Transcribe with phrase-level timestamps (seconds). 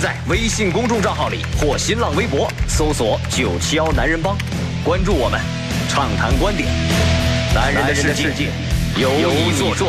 [0.00, 4.34] 在微信公众账号里或新浪微博搜索“九七幺男人帮”，
[4.82, 5.38] 关注我们，
[5.90, 6.66] 畅谈观点。
[7.54, 8.48] 男人的世界
[8.98, 9.84] 由你做主。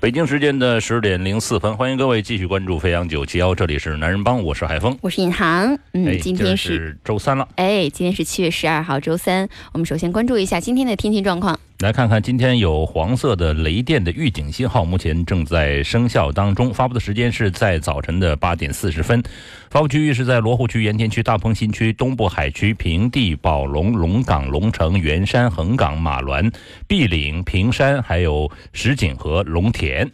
[0.00, 4.98] 北京时间的十点零四分，欢迎各位继续关注飞扬九七幺，这里是男人帮，我是海峰。
[5.00, 9.48] 我是尹航，嗯，哎，今天这是周三了，哎，今天是七月十二号，周三。
[9.70, 11.60] 我们首先关注一下今天的天气状况。
[11.80, 19.22] 来看看今天有黄色的雷电的预警信号，目前正在生效当中，发布的时间是在早晨的八点四十分。
[19.70, 26.52] 发布区域是在罗湖区、盐田区、大鹏新区、东部海区、平地、宝龙、龙岗、龙城、元山、横岗、马峦、
[26.86, 30.06] 碧岭、平山，还有石井和龙田。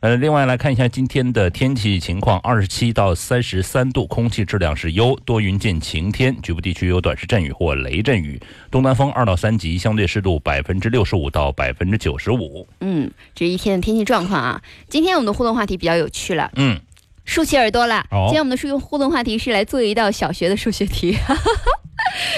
[0.00, 8.40] 呃，另外来看一下今天的天气情况，二十七到三十三度，空气质量是优，多云见晴天，局部地区有短时阵雨或雷阵雨，
[8.70, 12.66] 东南风二到三级，相对湿度百分之六十五到百分之九十五。
[12.80, 14.62] 嗯，这一天的天气状况啊。
[14.88, 16.80] 今天我们的互动话题比较有趣了，嗯，
[17.26, 18.06] 竖起耳朵了。
[18.10, 21.14] 哦今天我们的数学互动话题是来做一道小学的数学题，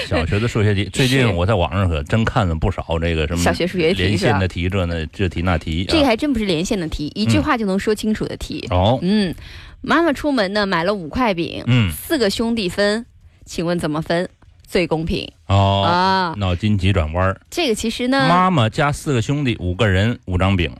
[0.07, 4.47] 小学的数学题， 最近我在网上可真看了不少这个什么小学数学题连线的？
[4.47, 5.85] 题，这那这题那题。
[5.85, 8.67] 这个啊还真不是连线的题，一句话就能说清楚的题。
[8.69, 9.33] 哦，嗯，
[9.81, 13.05] 妈妈出门呢买了五块饼，嗯，四个兄弟分，
[13.45, 14.29] 请问怎么分
[14.65, 16.33] 最公平哦，啊？
[16.37, 20.71] 脑筋急转弯儿，这个其实呢，妈妈加四个兄弟，五个人，五张饼。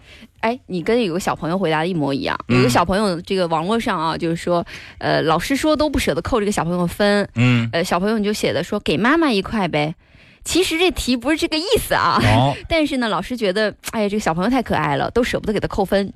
[0.43, 2.37] 哎，你跟有个小朋友回答的一模一样。
[2.49, 2.57] 嗯。
[2.57, 4.63] 有个小朋友，这个网络上啊，就是说，
[4.97, 9.95] 呃，老师说都不舍得扣这个小朋友分，嗯，呃，小朋友你就写的说给妈妈一块呗。
[10.43, 16.11] 其实这题不是这个意思啊，哦， 但是呢，老师觉得，哎呀，这个小朋友太可爱了，都舍不得给他扣分，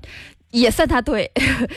[0.52, 1.30] 也算他对。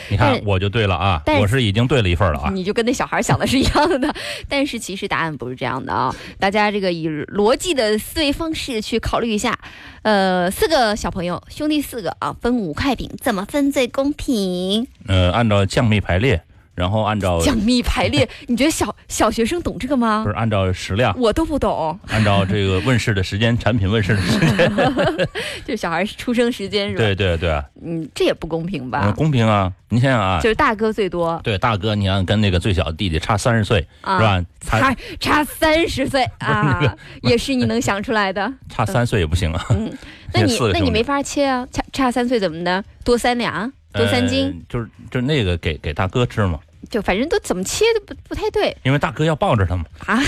[0.09, 2.51] 你看我就对了啊，我是已经对了一份了啊。
[2.53, 4.15] 你就跟那小孩想的是一样的，
[4.49, 6.15] 但是其实答案不是这样的啊。
[6.39, 9.59] 大家这个以逻辑的思维方式去考虑一下，
[10.03, 14.87] 呃，四个小朋友，兄弟四个啊，分五块饼，怎么分最公平？
[15.07, 16.43] 呃，按照降幂排列，
[16.81, 20.31] 然后按照降幂排列， 你觉得小小学生懂这个吗不？
[20.31, 24.73] 是按照食量，我都不懂，按照这个问世的时间，产品问世的时间。
[25.65, 27.05] 就小孩出生时间是吧？
[27.05, 29.13] 对对对，嗯，这也不公平嗯，吧？
[29.17, 29.71] 公平啊！
[29.93, 34.45] 你想想啊就，是大哥最多对大哥，你看跟那个最小的弟弟差三十岁，啊，是吧？
[34.61, 38.51] 差差差三十岁 啊，也是你能想出来的。
[38.69, 39.67] 差三岁也不行啊。
[39.71, 39.93] 嗯，
[40.33, 42.83] 那你那你没法切啊，差差三岁怎么的？
[43.05, 49.85] 多三两，多三斤，呃就是就是那个给给大哥吃嘛，就反正都怎么切都不不太对因为大哥要抱着他嘛。
[50.07, 50.21] 啊。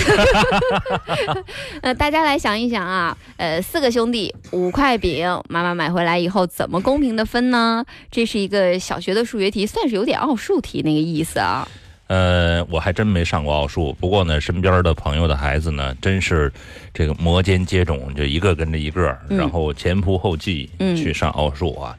[1.83, 7.85] 呃，大家来想一想啊，呃，四个兄弟五块饼，妈妈买回来以后怎么公平的分呢？
[8.11, 11.67] 这是一个小学的数学题，算是有点奥数题那个意思啊。
[12.07, 16.53] 呃，我还真没上过奥数，不过呢，身边的朋友的孩子呢，真是
[16.93, 21.97] 这个摩肩接踵，就一个跟着一个，嗯然后前仆后继嗯去上奥数啊。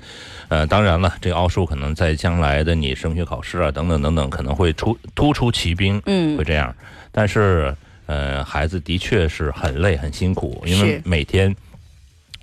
[0.54, 6.72] 呃，当然了，这个奥数可能在将来的你升学考试啊，等等等等，可能会出突出奇兵，嗯会这样。
[7.12, 7.76] 但是，
[8.06, 11.56] 呃，孩子的确是很累很辛苦，因为每天。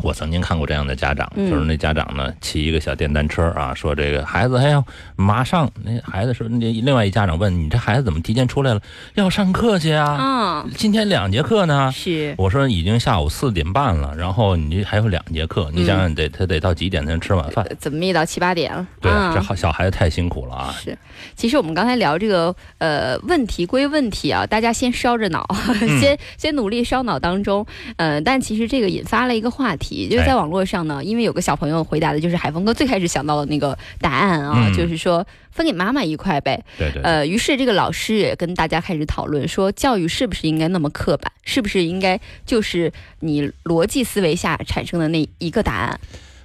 [0.03, 4.85] 我曾经看过这样的家长，嗯就是那家长呢骑一个小电单车啊，说这个孩子还要
[5.17, 8.81] 马上，那孩子说，那另外一家长问你这孩子怎么提前出来了？
[9.15, 11.93] 要上课去啊，嗯，今天两节课呢。
[11.93, 17.65] 是我说已经下午四点半了，然后你还有两节课，你想想得他得到几点才能吃晚饭？
[17.65, 18.87] 呃怎么也到七八点了？
[19.01, 20.75] 对，啊这好小孩子太辛苦了啊。
[20.79, 20.97] 是，
[21.37, 25.47] 其实我们刚才聊这个呃问题归问题啊，大家先烧着脑，
[25.81, 34.75] 嗯 先先努力烧脑当中，呃，但其实这个引发了一个话题，就是在哎网络上呢，因为有个小朋友回答的就是海峰哥最开始想到的那个答案啊，嗯。
[34.75, 46.01] 就是说分给妈妈一块呗，对对对，呃，于是这个老师也跟大家开始讨论说，教育是不是应该那么刻板，是不是应该就是你逻辑思维下产生的那一个答案？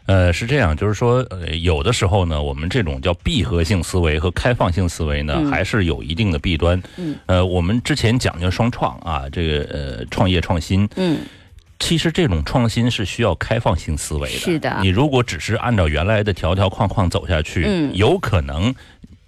[0.08, 5.50] 呃，是这样，就是说，呃，有的时候呢，我们这种叫闭合性思维和开放性思维呢，嗯。
[5.50, 6.80] 还是有一定的弊端。
[6.98, 11.18] 嗯，呃，我们之前讲究双创啊，这个呃创业创新，嗯，
[11.80, 14.38] 其实这种创新是需要开放性思维的。
[14.38, 18.74] 是的你如果只是按照原来的条条框框走下去，嗯有可能。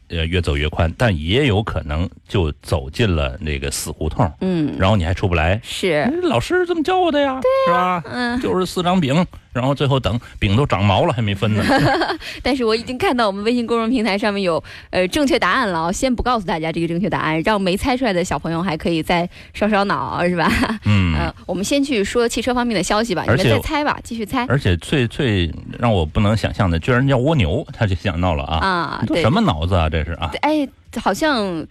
[0.10, 5.60] 呃，越走越宽，但也有可能就走进了那个死胡同，嗯，然后你还出不来。
[5.64, 8.04] 是，哎老师这么教我的呀，是吧？
[8.06, 11.64] 嗯，就是四张饼，然后最后等饼都长毛了还没分呢。
[12.44, 20.52] 但是我已经看到我们微信公众平台上面有呃正确答案了，先不告诉大家这个正确答案，让没猜出来的小朋友还可以再烧烧脑，是吧？
[20.86, 25.50] 嗯， 呃，我们先去说汽车方面的消息吧，你们再猜吧，继续猜而且最最
[25.80, 29.04] 让我不能想象的，居然叫蜗牛，他就想到了啊，啊。
[29.08, 30.32] 对，什么脑子啊，这是啊。
[30.42, 30.68] 哎，
[31.02, 31.66] 好像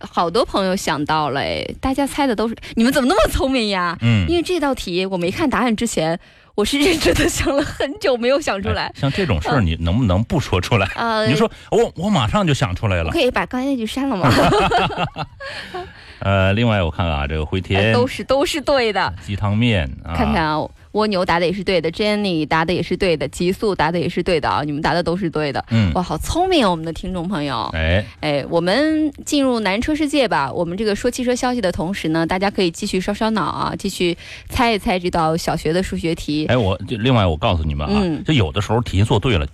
[0.00, 3.96] 好多朋友想到了，哎，大家猜的都是你们怎么那么聪明呀？
[4.00, 6.18] 嗯，因为这道题我没看答案之前，
[6.54, 8.92] 我是认真的想了很久，没有想出来哎。
[8.96, 10.86] 像这种事儿，你能不能不说出来？
[10.96, 13.10] 呃，你说我我马上就想出来了。
[13.10, 14.30] 可以把刚才那句删了吗？
[16.20, 19.12] 呃，另外我看看啊，这个回哎田都是都是对的。
[19.24, 20.58] 鸡汤面啊，看看啊，
[20.92, 25.64] 蜗牛答的也是对的，Jenny 答的也是对的，极速答的也是对的啊，你们答的都是对的。
[25.70, 27.70] 嗯，哇，好聪明哦，我们的听众朋友。
[27.72, 30.52] 哎，哎，我们进入南车世界吧。
[30.52, 34.16] 我们这个说汽车消息的同时呢，大家可以继续烧烧脑啊，继续
[34.48, 36.46] 猜一猜这道小学的数学题。
[36.46, 39.46] 哎，我就另外我告诉你们啊，嗯就有的时候题做对了，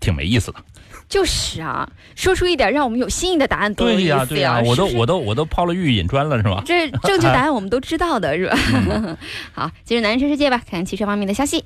[0.00, 0.58] 挺没意思的。
[1.08, 6.62] 就是啊，说出一点让我们有新意的答案多有意思对呀，对呀，是不是我都我都我都抛了玉引砖了，是吧？
[6.66, 8.58] 这 正确答案我们都知道的是吧？
[8.74, 9.16] 嗯
[9.54, 11.64] 好，进入男人车世界吧，看看汽车方面的消息。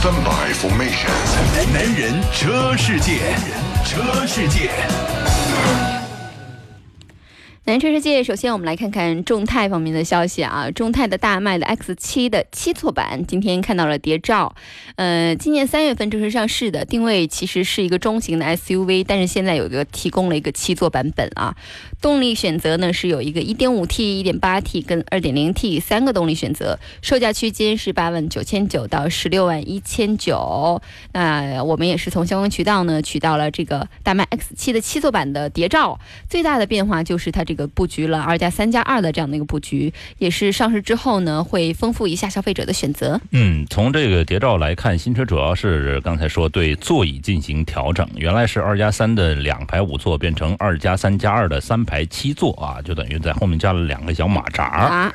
[0.00, 1.10] Stand by formation。
[1.74, 3.18] 男人车世界，
[3.84, 4.70] 车世界。
[7.68, 10.70] 南车世界，首先我们来看看众泰方面的消息啊。
[10.70, 14.54] 众泰的大迈的 X 7的七座版今天看到了谍照，
[14.96, 21.54] 呃，今年三月份正式上市的，定位其实是一个中型的 SUV，但是现在有一个提供了一个七座版本啊。
[22.00, 30.80] 动力选择呢是有一个 1.5T、1.8T 跟 2.0T 三个动力选择，售价区间是八万九千九到十六万一千九。
[31.12, 36.00] 那我们也是从相关渠道呢取到了这个大迈 X 7的七座版的谍照，
[36.30, 43.20] 最大的变化就是它这个布局了二加三加二的这样的一个布局，也是上市之后呢会丰富一下消费者的选择。
[43.32, 54.64] 嗯，从这个谍照来看，新车主要是刚才说对座椅进行调整，原来是二加三的两排五座变成二加三加二的三排七座啊，就等于在后面加了两个小马扎。
[54.64, 55.14] 啊，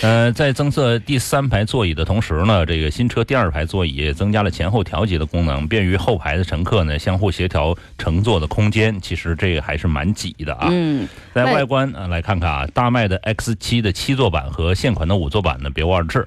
[0.00, 9.00] 呃，在增设第三排座椅的同时呢，这个新车第二排座椅也增加了前后调节的功能，便于后排的乘客呢相互协调乘坐的空间。
[9.00, 10.68] 其实这个还是蛮挤的啊。
[10.70, 16.26] 嗯，在外外观啊来看看啊，大迈的 X 7的七座版和现款的五座版呢别无二致。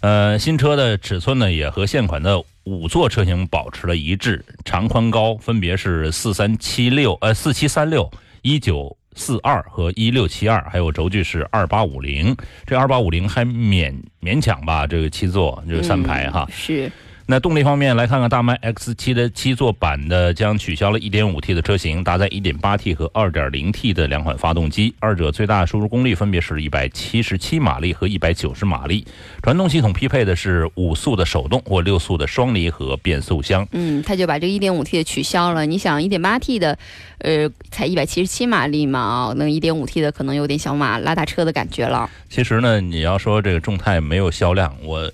[0.00, 8.10] 呃，新车的尺寸呢也和现款的五座车型保持了一致，长宽高分别是四三七六呃四七三六
[8.42, 8.96] 一九。
[9.18, 12.36] 四二和一六七二，还有轴距是二八五零，
[12.66, 16.46] 这二八五零还勉勉强吧，这个七座就是三排哈。
[16.50, 16.92] 嗯是
[17.28, 29.04] 那动力方面来看看，大迈 X 7的七座版的将取消了 1.5T 的车型，搭载 1.8T 和 2.0T 的两款发动机，二者最大输出功率分别是177马力和190马力。
[29.42, 33.66] 传动系统匹配的是五速的手动或六速的双离合变速箱。
[33.72, 35.66] 嗯，他就把这个 1.5T 的取消了。
[35.66, 36.78] 你想 1.8T 的，
[37.18, 42.08] 呃，才177马力嘛，啊那 1.5T 的可能有点小马拉大车的感觉了。
[42.30, 45.10] 其实呢，你要说这个众泰没有销量，我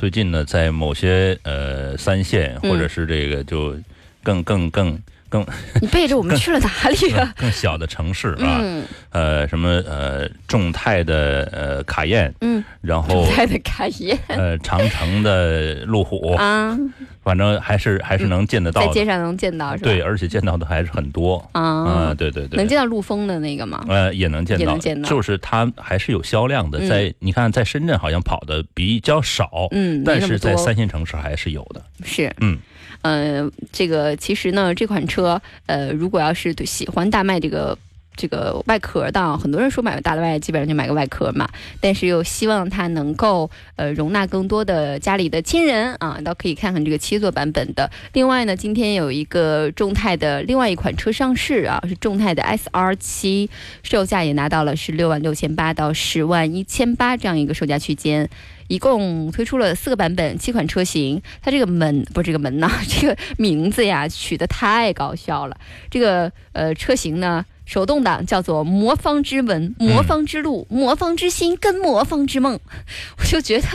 [0.00, 3.76] 最近呢在某些呃三线或者是这个就
[4.22, 4.98] 更更更
[5.30, 5.46] 更
[5.80, 7.32] 你背着我们去了哪里啊？
[7.38, 16.76] 更小的城市啊，嗯呃，什么呃，众泰的呃卡宴，嗯，然后众泰的卡宴呃长城的路虎， 啊，
[17.22, 18.86] 反正还是还是能见得到的。
[18.88, 19.90] 在街上能见到是吧？
[19.90, 21.48] 对，而且见到的还是很多。
[21.52, 23.84] 啊啊，，对对对能，见到陆风的那个吗？
[23.88, 26.78] 呃，也能见到，也能见到就是它还是有销量的。
[26.80, 31.80] 嗯在你看，在深圳好像跑的比较少，嗯，但是在三线城市还是有的。
[32.02, 32.58] 是，嗯，
[33.02, 37.76] 呃，这个其实呢，这款车，呃，如果要是喜欢大迈这个。
[38.16, 41.48] 这个外壳的，很多人说买个大迈基本上就买个外壳嘛，
[41.80, 47.90] 但是又希望它能够呃容纳更多的家里的亲人啊，倒可以看看这个七座版本的。
[48.12, 53.48] 另外呢，今天有一个众泰的另外一款车上市啊，是众泰的 SR 七，
[53.82, 58.28] 售价也拿到了是六万六千八到十万一千八这样一个售价区间。
[58.70, 61.20] 一共推出了四个版本，七款车型。
[61.42, 65.56] 它这个门不是这个门呐， 这个名字呀取得太搞笑了。
[65.90, 72.60] 这个呃车型呢，手动挡叫做魔方之门、魔方之路、魔方之心跟魔方之梦，
[73.18, 73.66] 我就觉得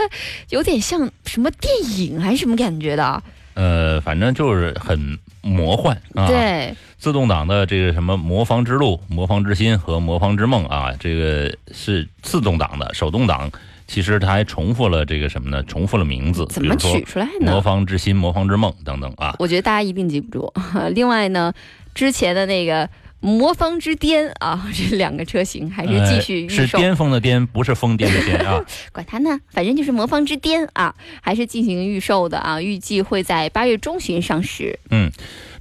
[0.49, 3.21] 有点像什么电影还是什么感觉的。
[3.55, 6.27] 呃，反正就是很魔幻啊。
[6.27, 13.51] 对，自动挡的这个什么魔方之路、魔方之心和魔方之梦啊，这个是自动挡的，手动挡
[13.87, 15.61] 其实它还重复了这个什么呢？
[15.63, 17.61] 重复了名字，怎么取出来呢魔？
[17.61, 19.35] 方之心、魔方之梦等等啊。
[19.39, 20.51] 我觉得大家一定记不住。
[20.93, 21.53] 另外呢，
[21.93, 22.89] 之前的那个
[23.19, 26.61] 魔方之巅啊， 这两个车型还是继续预售。
[26.63, 28.63] 呃是巅峰的巅，不是疯癫的癫啊。
[28.91, 34.79] 管它呢，反正就是魔方之巅啊，还是进行预售的啊，预计会在八月中旬上市。
[34.89, 35.11] 嗯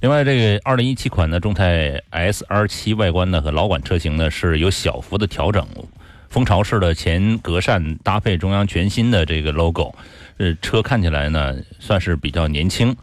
[0.01, 5.65] 另外，这个二零一七款的众泰 S R 七外观呢和老款车型呢是有小幅的调整，
[6.35, 9.95] 蜂巢式的前格栅搭配中央全新的这个 logo，
[10.35, 12.93] 呃，车看起来呢算是比较年轻。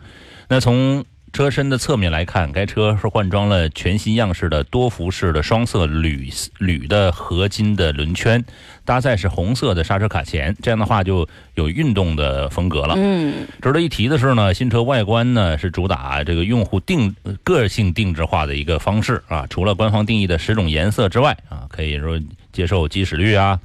[0.51, 8.45] 那从车身的侧面来看，该车是换装了全新样式的多辐式的双色铝铝的合金的轮圈，
[8.85, 12.93] 搭载是红色的刹车卡钳，这样的话就有运动的风格了。
[12.99, 19.47] 嗯，值得一提的是呢，新车外观呢是主打这个用户定呃个性定制化的一个方式啊。
[19.49, 22.21] 除了官方定义的十种颜色之外啊，可以说
[22.52, 23.59] 接受鸡屎绿啊，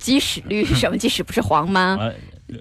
[0.00, 0.96] 鸡屎绿是什么？
[0.98, 1.96] 鸡屎不是黄吗？
[2.00, 2.10] 啊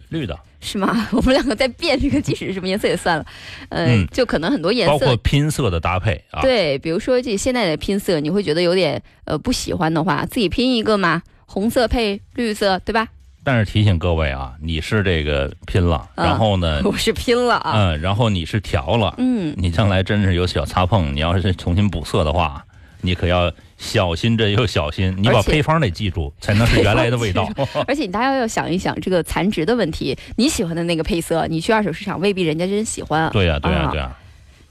[0.10, 1.08] 绿的，是吗？
[1.12, 3.26] 我们两个在变这个鸡屎是什么颜色也算了，
[3.70, 5.18] 呃，嗯就可能很多颜色包括。
[5.18, 6.42] 拼色的搭配啊。
[6.42, 13.08] 对，比如说这现在的拼色，你会觉得有点呃不喜欢的话，自己拼一个嘛，红色配绿色，对吧？
[13.44, 22.64] 但是提醒各位啊，你是这个拼了，啊然后呢， 我是拼了啊，嗯，然后你是调了，嗯，你将来真是有小擦碰，你要是重新补色的话，
[23.02, 27.50] 你可要小心着又小心，你把配方得记住，才能是原来的味道。
[27.88, 33.30] 而且你大家要想一想这个残值的问题，你喜欢的那个配色，你去二手市场未必人家真喜欢。
[33.32, 34.16] 对呀、对呀、啊对呀、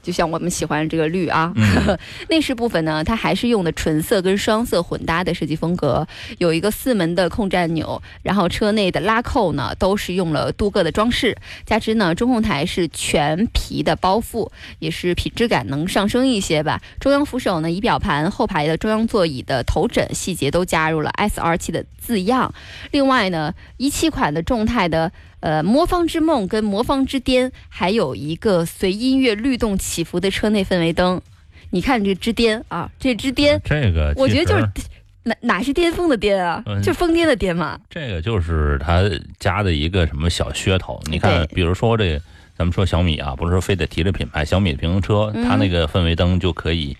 [0.01, 1.97] 就像我们喜欢这个绿啊，嗯
[2.29, 16.81] 内饰部分呢，它还是用的纯色跟双色混搭的设计风格，有一个四门的控制按钮，然后车内的拉扣呢都是用了镀铬的装饰，加之呢中控台是全皮的包覆，也是品质感能上升一些吧。
[16.99, 22.53] 中央扶手呢，仪表盘后排的中央座椅的头枕细节都加入了 S R 七的字样。
[22.91, 31.21] 另外呢，一七款的众泰的呃魔方之梦跟魔方之巅，还有一个随音乐律动起伏的车内氛围灯。
[31.69, 34.69] 你看这之巅啊，这之巅，这个我觉得就是
[35.23, 37.79] 哪哪是巅峰的巅啊，嗯就是疯癫的癫嘛。
[37.89, 39.03] 这个就是他
[39.39, 40.99] 加的一个什么小噱头。
[41.05, 42.19] 你看，比如说这，
[42.57, 46.97] 咱们说小米啊，不是说非得提着品牌，小米的平衡车，嗯它那个氛围灯就可以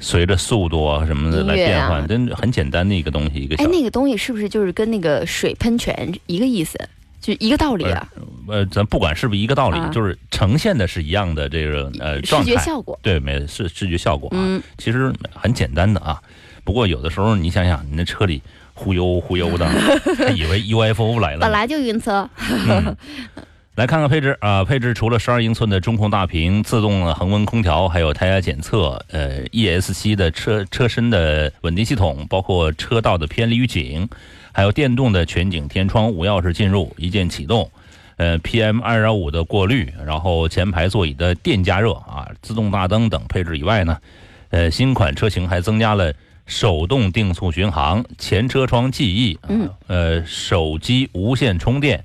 [0.00, 6.78] 随着速度啊什么的来变换，真的很简单的一个东西，一个哎，那个东西是不是就是跟那个水喷泉一个意思，
[7.20, 8.08] 就一个道理啊？
[8.48, 12.98] 呃，咱不管是不是一个道理，啊就是呈现的是一样的这个呃视状态，觉效果。
[13.02, 16.20] 对，没视视觉效果啊，嗯，其实很简单的啊。
[16.64, 18.40] 不过有的时候你想想，你那车里
[18.74, 19.66] 忽悠忽悠的，
[20.18, 21.40] 还以为 UFO 来了。
[21.40, 22.28] 本来就晕车，
[22.68, 22.96] 嗯，
[23.74, 34.08] 来看看配置啊，配置除了十二英寸的中控大屏、自动的恒温空调，还有胎压检测，呃，ESC 的车车身的稳定系统，包括车道的偏离预警，
[34.58, 37.70] 还有电动的全景天窗、无钥匙进入、一键启动。
[38.16, 43.96] 呃，PM 二点五的过滤，然后前排座椅的电加热啊，自动大灯等配置以外呢，
[44.50, 46.12] 呃，新款车型还增加了
[46.44, 52.04] 手动定速巡航、前车窗记忆，啊嗯，呃，手机无线充电，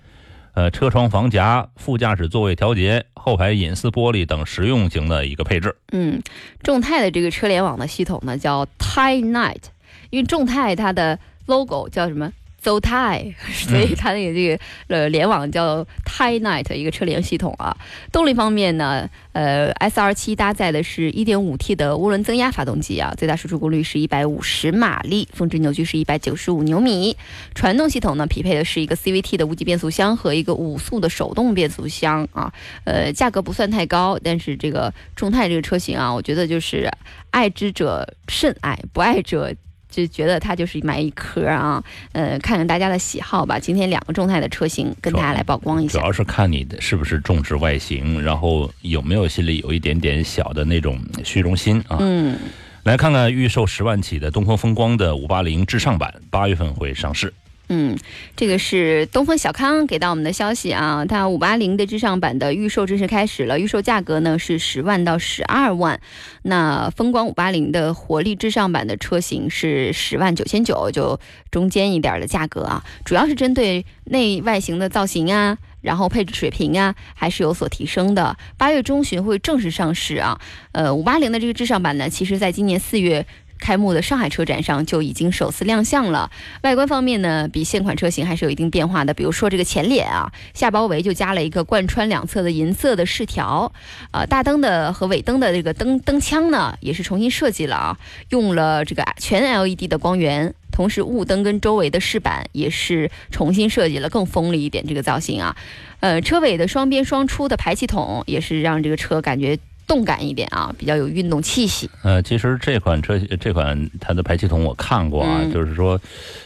[0.54, 5.76] 呃，车窗防夹、副驾驶座位调节、后排隐私玻璃等实用型的一个配置。
[5.92, 6.22] 嗯，
[6.62, 9.64] 众泰的这个车联网的系统呢叫 t i e Night，
[10.12, 11.18] 因为众泰它的
[11.48, 12.32] logo 叫什么？
[12.64, 17.76] 邹泰，所以它那个这个呃联网叫 Thai Night 一个车联系统啊。
[18.12, 27.18] 动力方面呢，呃，S R 七搭载的是 1.5T 的涡轮增压发动机啊，最大输出功率是150马力，峰值扭矩是195牛米。
[27.54, 32.54] 传动系统呢，匹配的是一个 CVT 的无级变速箱和一个五速的手动变速箱啊。
[32.86, 36.90] 呃，价格不算太高，但是这个众泰这个车型啊，我觉得就是
[37.32, 39.54] 爱之者甚爱，不爱者。
[39.94, 41.82] 就觉得它就是买一壳啊，
[42.14, 43.60] 呃，看看大家的喜好吧。
[43.60, 46.00] 今天两个众泰的车型跟大家来曝光一下。
[46.00, 51.98] 主要是看你的是不是重视外形，然后有没有心里有一点点小的那种虚荣心啊。
[52.00, 52.38] 嗯，
[52.84, 57.32] 来看看预售十万起的东风风光的五八零至尚版，八月份会上市。
[57.70, 57.98] 嗯，
[58.36, 66.00] 这个是东风小康给到我们的消息啊，它五八零的至上版的预售正式开始了，预售价格呢是十万到十二万。
[66.44, 75.58] 那风光五八零的活力至上版的车型是十万九千九，就中间一点的价格啊，主要是针对内外形的造型啊。
[75.84, 78.38] 然后配置水平啊，还是有所提升的。
[78.58, 80.40] 八月中旬会正式上市啊。
[80.72, 83.26] 呃，五八零的这个至上版呢，其实在今年四月
[83.64, 86.30] 开幕的上海车展上就已经首次亮相了。
[86.64, 89.14] 外观方面呢，比现款车型还是有一定变化的。
[89.14, 93.72] 比如说这个前脸啊，下包围就加了一个贯穿两侧的银色的饰条，
[94.12, 97.98] 呃，大灯的和尾灯的这个灯灯腔呢，也是重新设计了啊，
[98.32, 100.54] 用了这个全 LED 的光源。
[100.74, 105.56] 同时，雾灯跟周围的饰板也是重新设计了，更锋利一点这个造型啊。
[106.00, 111.90] 呃，车尾的双边双出的排气筒也是让这个车感觉动感一点啊，比较有运动气息。
[112.04, 116.00] 呃，其实这款车这款它的排气筒我看过啊，嗯就是说，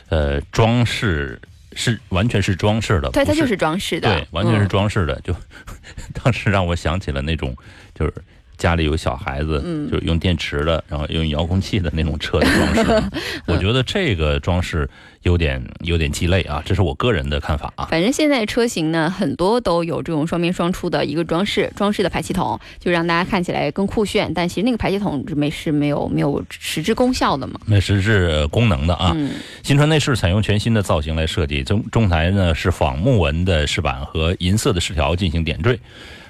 [0.09, 1.39] 呃，装饰
[1.73, 5.19] 是完全是装饰的，对，它就是装饰的，对，完全是嗯装饰的。
[5.21, 5.35] 就
[6.23, 7.55] 当时让我想起了那种，
[7.93, 8.13] 就是
[8.57, 13.03] 家里有小孩子，嗯就是用电池的，然后用遥控器的那种车的装饰。
[13.47, 14.89] 我觉得这个装饰
[15.23, 17.85] 有点有点鸡肋啊，这是我个人的看法啊。
[17.85, 24.33] 反正现在车型呢，很多都有这种双边双出的一个装饰，装饰的排气筒，就让大家看起来更酷炫。
[24.33, 27.59] 但其实那个排气筒没是没有没有实质功效的嘛。
[27.65, 29.31] 没实质功能的啊，嗯
[29.63, 35.79] 新车内饰采用全新的造型来设计，中中台呢是仿木纹的饰板和银色的饰条进行点缀，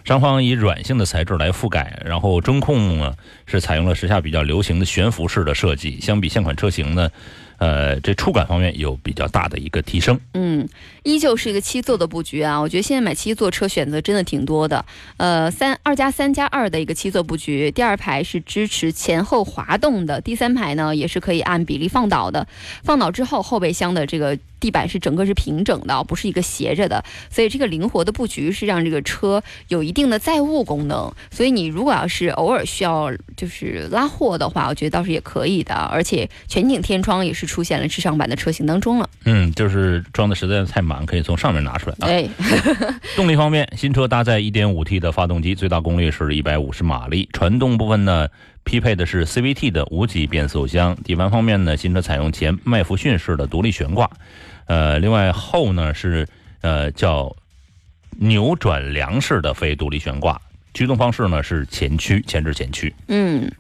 [0.08, 3.14] 上方以软性的材质来覆盖，然后中控呢
[3.46, 7.12] 是采用了时下比较流行的悬浮式的设计，相比现款车型呢，
[7.58, 10.18] 呃，这触感方面有比较大的一个提升。
[10.34, 10.66] 嗯，
[11.04, 12.58] 依旧是一个七座的布局啊。
[12.58, 14.86] 我觉得现在买七座车选择真的挺多的。
[15.18, 22.48] 呃，三二加三加二的一个七座布局，第二排是支持前后滑动的，第三排呢也是可以按比例放倒的。
[22.82, 31.12] 放倒之后，后备箱的这个地板是整个是平整的，不是一个斜着的，所以这个灵活的布局是让这个车有一定的载物功能。
[31.32, 35.76] 所以你如果要是偶尔需要就是拉货的话，我觉得倒是也可以的。
[35.76, 39.10] 而且全景天窗也是出现了智尚版的车型当中了。
[39.26, 42.08] 嗯，就是装的实在太满，可以从上面拿出来啊。
[42.08, 42.30] 对，
[43.16, 47.30] 动力方面，新车搭载 1.5T 的发动机，最大功率是150马力。
[47.32, 48.28] 传动部分呢，
[48.64, 50.96] 匹配的是 CVT 的无级变速箱。
[51.04, 54.10] 底盘方面呢，新车采用前麦弗逊式的独立悬挂，
[54.67, 56.27] 呃，另外后呢是
[56.62, 57.36] 呃叫
[58.12, 60.39] 扭转梁式的非独立悬挂。
[60.77, 62.93] 驱动方式呢是前驱，前置前驱。
[63.07, 63.51] 嗯，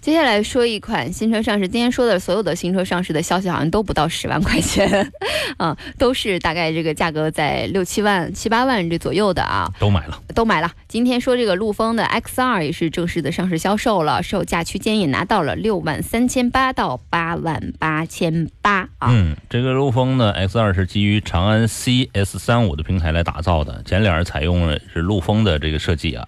[0.00, 1.68] 接下来说一款新车上市。
[1.68, 5.12] 今天说的所有的新车上市的消息好像都不到十万块钱，
[5.58, 10.72] 啊，都是大概这个价格在六七万、七八万这左右的啊，都买了，都买了。
[10.88, 19.10] 今天说这个陆风的 X 二也是正式的上市销售了，售价区间也拿到了六万三千八到八万八千八啊。
[19.10, 26.26] 嗯，这个陆风呢 X2 是基于长安 CS 三五的平台来打造的，前脸采用了是陆风的这个设计啊，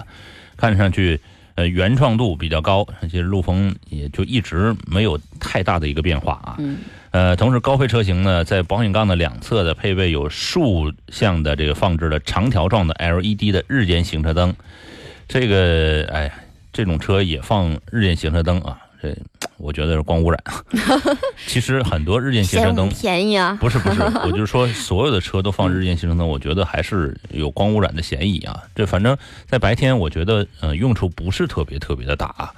[0.57, 1.21] 看上去
[1.55, 6.57] 呃原创度比较高，其实陆风也就一直没有太大的一个变化啊。
[6.59, 6.79] 嗯
[7.11, 14.53] 呃，同时高配车型呢，在保险杠的两侧的配备有竖向的这个放置的长条状的 LED 的日间行车灯，
[15.29, 16.33] 这个哎，
[16.73, 19.17] 这种车也放日间行车灯啊，这
[19.57, 20.43] 我觉得是光污染。
[21.47, 23.57] 其实很多日间行车灯便宜啊！
[23.61, 28.63] 不是不 是，我就是说所有的车都放日间行车灯，我觉得还是有光污染的嫌疑啊。
[28.75, 32.53] 这反正在白天，我觉得呃用处不是特别特别的大啊。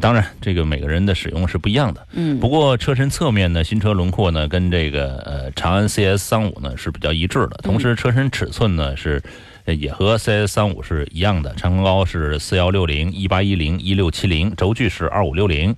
[0.00, 2.06] 当然，这个每个人的使用是不一样的。
[2.12, 9.22] 嗯不过车身侧面呢，新车轮廓呢跟这个呃长安 CS 三五呢是比较一致的，同时车身尺寸呢是。
[9.64, 15.76] 呃也和 CS 三五是一样的，长宽高是四幺六零、一八一零、一六七零，轴距是二五六零。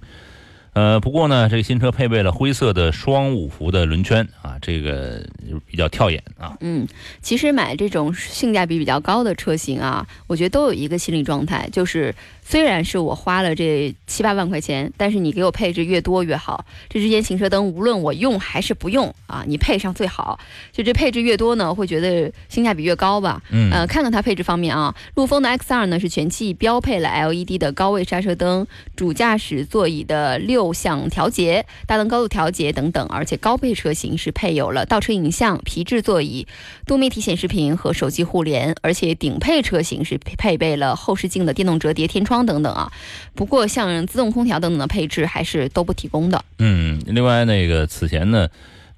[0.75, 5.25] 呃，不过呢，这个新车配备了灰色的双五辐的轮圈啊，这个
[5.67, 6.57] 比较跳眼啊。
[6.61, 6.87] 嗯，
[7.23, 16.65] 其实买这种性价比比较高的车型啊，我觉得都有一个心理状态，就是虽然是我花了这七八万块钱，但是你给我配置越多越好。
[16.89, 20.41] 这之间行车灯，无论我用还是不用啊，你配上最好。
[20.73, 23.41] 就这配置越多呢，会觉得性价比越高吧。
[23.51, 36.46] 嗯呃，看看它配置方面啊，陆风的 X2 呢是全系标配了 LED 的高位刹车灯，主驾驶座椅的六项调节、大灯高度调节等等，而且高配车型是配有了倒车影像、皮质座椅、
[36.87, 42.90] 多媒体显示屏和手机互联，而且顶配车型是配配备了后视镜的电动折叠天窗等等啊。
[43.35, 46.44] 不过像自动空调等等的配置还是都不提供的。
[46.59, 48.48] 嗯，另外那个此前呢，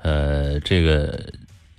[0.02, 1.18] 呃，这个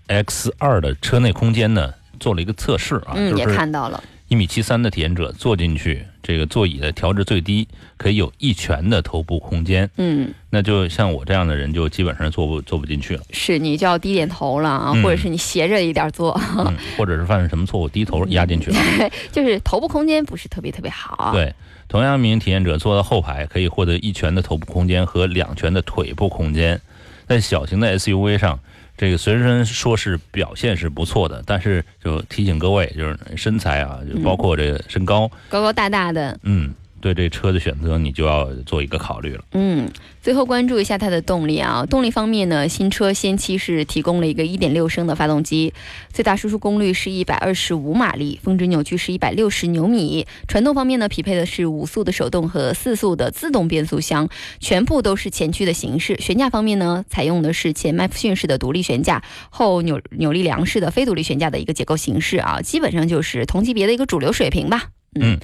[0.08, 4.04] X 二的车内空间呢做了一个测试啊，嗯，也就是看到了。
[4.28, 18.78] 一米七三的体验者坐进去，这个座椅的调至最低可以有一拳的头部空间，嗯，那就像我这样的人就基本上坐不坐不进去了，是你就要低点头了啊，嗯或者是你斜着一点坐，嗯，或者是犯了什么错误低头压进去了。
[19.32, 21.54] 就是头部空间不是特别特别好。，啊对，
[21.88, 26.82] 同样一名体验者坐到后排，可以获得一拳的头部空间和两拳的腿部空间。
[27.28, 28.60] 在小型的 SUV 上，
[28.98, 39.44] 这个虽然说是表现是不错的，但是就提醒各位，就是身材啊，就包括这个身高，高高大大的，嗯，对这车的选择你就要做一个考虑了。
[39.52, 39.90] 嗯，
[40.22, 41.86] 最后关注一下它的动力啊。
[41.86, 45.74] 动力方面呢，新车先期是提供了一个1.6升的发动机，
[46.12, 50.26] 最大输出功率是125马力，峰值扭矩是160牛米。
[50.48, 54.28] 传动方面呢，匹配的是五速的手动和四速的自动变速箱，
[54.60, 56.18] 全部都是前驱的形式。
[56.20, 64.90] 悬架方面呢，采用的是前麦弗逊式的独立悬架，后扭扭力梁式的非独立悬架的一个结构形式啊，基本上就是同级别的一个主流水平吧。
[65.20, 65.40] 嗯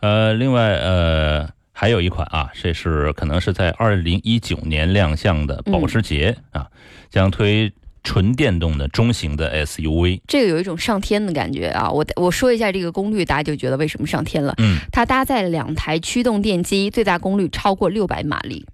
[0.00, 6.66] 呃，另外呃还有一款啊，这是可能是在二零一九年亮相的保时捷、啊，
[7.08, 10.20] 将推纯电动的中型的 SUV。
[10.26, 11.90] 这个有一种上天的感觉啊！
[11.90, 14.54] 我我说一下这个功率，大家就觉得为什么上天了。
[14.58, 18.66] 嗯，它搭载两台驱动电机，最大功率超过六百马力。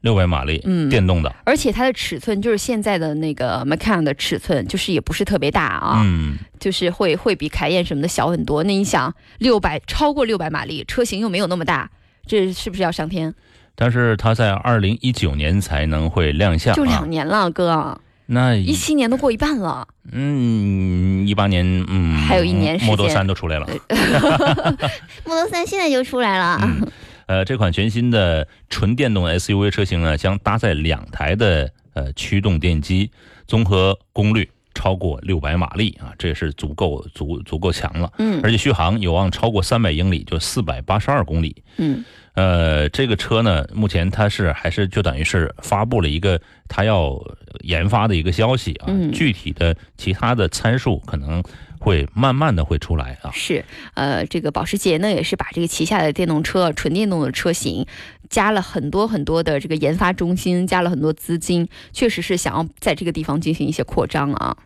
[0.00, 8.64] 六百马力，嗯电动的，而且它的尺寸就是现在的那个 Macan 的尺寸，就是也不是特别大啊，嗯，就是会会比凯宴什么的小很多。
[8.64, 11.90] 那你想，六百超过六百马力，车型又没有那么大，
[12.26, 13.34] 这是不是要上天？
[13.74, 16.88] 但是它在二零一九年才能会亮相就啊。
[16.88, 19.86] 两年了，哥，那一七年都过一半了。
[20.12, 23.66] 嗯，一八年嗯，还有一年时间 Model 三都出来了。
[25.24, 26.58] Model 3现在就出来了。
[26.62, 26.88] 嗯，
[27.30, 33.08] 呃，这款全新的纯电动 SUV 车型呢，将搭载两台的呃驱动电机，
[33.46, 38.12] 综合功率超过六百马力啊，这也是足够足足够强了。
[38.18, 41.62] 嗯而且续航有望超过三百英里，就四百八十二公里。
[41.76, 47.16] 嗯呃，这个车呢，目前它是还是就等于是发布了一个它要
[47.60, 51.40] 研发的一个消息啊，嗯具体的其他的参数可能
[51.80, 53.32] 会慢慢的会出来啊。
[53.32, 53.64] 是，
[53.94, 57.86] 呃，这个保时捷呢，也是把这个旗下的电动车、纯电动的车型，
[58.28, 64.56] 加了很多很多的这个研发中心，加了很多资金，确实是想要在这个地方进行一些扩张啊。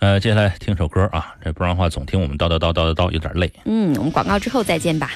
[0.00, 3.50] 呃，接下来听首歌啊，这不然的话总听我们叨叨叨叨叨叨有点累。
[3.64, 5.10] 嗯，我们广告之后再见吧。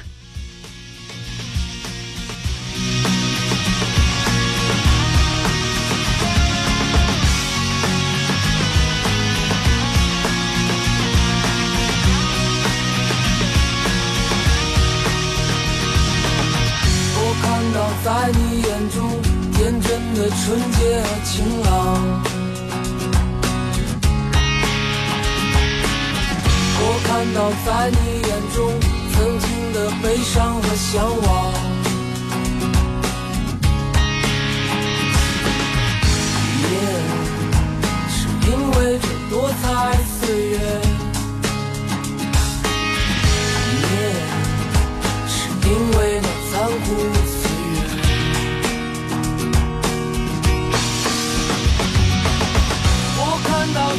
[20.22, 21.68] 的纯洁和晴朗。
[26.78, 28.58] 我看到在你眼中
[29.12, 31.52] 曾经的悲伤和向往。
[36.70, 36.72] 也
[38.08, 39.64] 是因为这多彩
[40.20, 40.58] 岁月。
[43.82, 43.94] 也
[45.26, 47.21] 是因为那残酷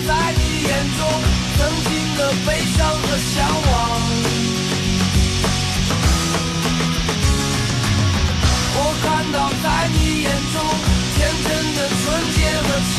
[0.08, 1.01] 在你眼中
[1.58, 3.71] 曾经的悲伤和向往。
[8.75, 10.56] 我看到在你眼中
[11.15, 12.01] 天真的纯
[12.34, 12.93] 洁和晴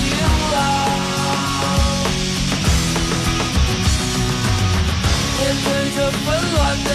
[0.52, 0.54] 朗。
[5.36, 6.88] 面对这纷乱的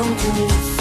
[0.00, 0.77] 为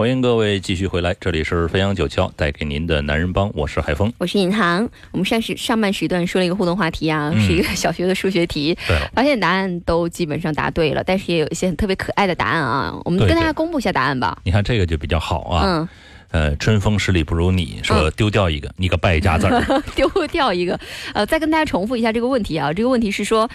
[0.00, 4.10] 欢迎各位继续回来，这里是飞扬九霄带给您的男人帮，我是海峰。
[4.16, 4.88] 我是尹航。
[5.10, 8.74] 我们上时上半时段说了一个互动话题啊，嗯是一个小学的数学题，
[9.12, 12.98] 发现答案都基本上答对了，但是也有一些很特别可爱的答案啊。
[13.04, 14.40] 我们跟大家公布一下答案吧。
[14.42, 15.64] 你看这个就比较好啊。
[15.66, 15.88] 嗯，
[16.30, 19.82] 呃，春风十里不如你，说丢掉一个，你个败家子儿。
[19.94, 20.80] 丢掉一个。
[21.12, 23.46] 呃，再跟大家重复一下这个问题啊，这个问题是说，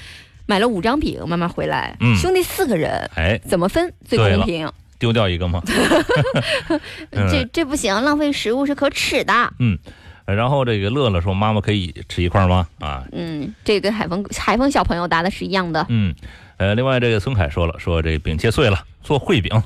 [0.45, 4.71] 买了五张饼，妈妈回来，嗯兄弟四个人哎，怎么分最公平？
[4.99, 5.61] 丢掉一个吗？
[7.11, 9.53] 嗯这这不行，浪费食物是可耻的。
[9.59, 9.77] 嗯
[10.25, 16.15] 然后这个乐乐说：“妈妈可以吃一块吗？”啊，嗯，这个跟海峰海峰小朋友答的是一样的，嗯，
[16.57, 19.61] 呃，另外这个孙凯说了，说这饼切碎了做烩饼，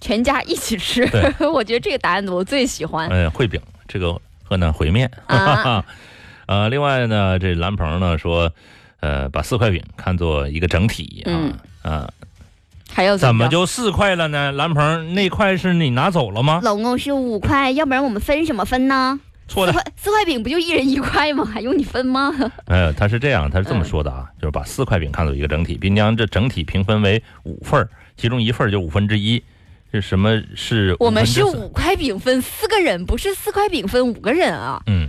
[0.00, 1.32] 全家一起吃对。
[1.50, 3.08] 我觉得这个答案我最喜欢。
[3.08, 4.12] 呃，烩饼这个
[4.44, 5.84] 河南烩面，啊。
[6.46, 8.52] 呃，另外呢，这蓝鹏呢说，
[9.00, 12.12] 呃，把四块饼看作一个整体啊，嗯啊，
[12.94, 14.52] 还有怎么就四块了呢？
[14.52, 16.60] 蓝鹏那块是你拿走了吗？
[16.62, 19.18] 老公是五块，要不然我们分什么分呢？
[19.48, 21.44] 错的，四块四块饼不就一人一块吗？
[21.44, 22.32] 还用你分吗？
[22.66, 29.42] 呃， 他是这样，他是嗯这么说的啊，就是把四块饼看作一个整体，并将这整体平分为五份儿，其中一份儿就五分之一。
[29.92, 30.96] 这什么是？
[30.98, 34.80] 我们是五块饼分四个人，不是四块饼分五个人啊！
[34.86, 35.08] 嗯，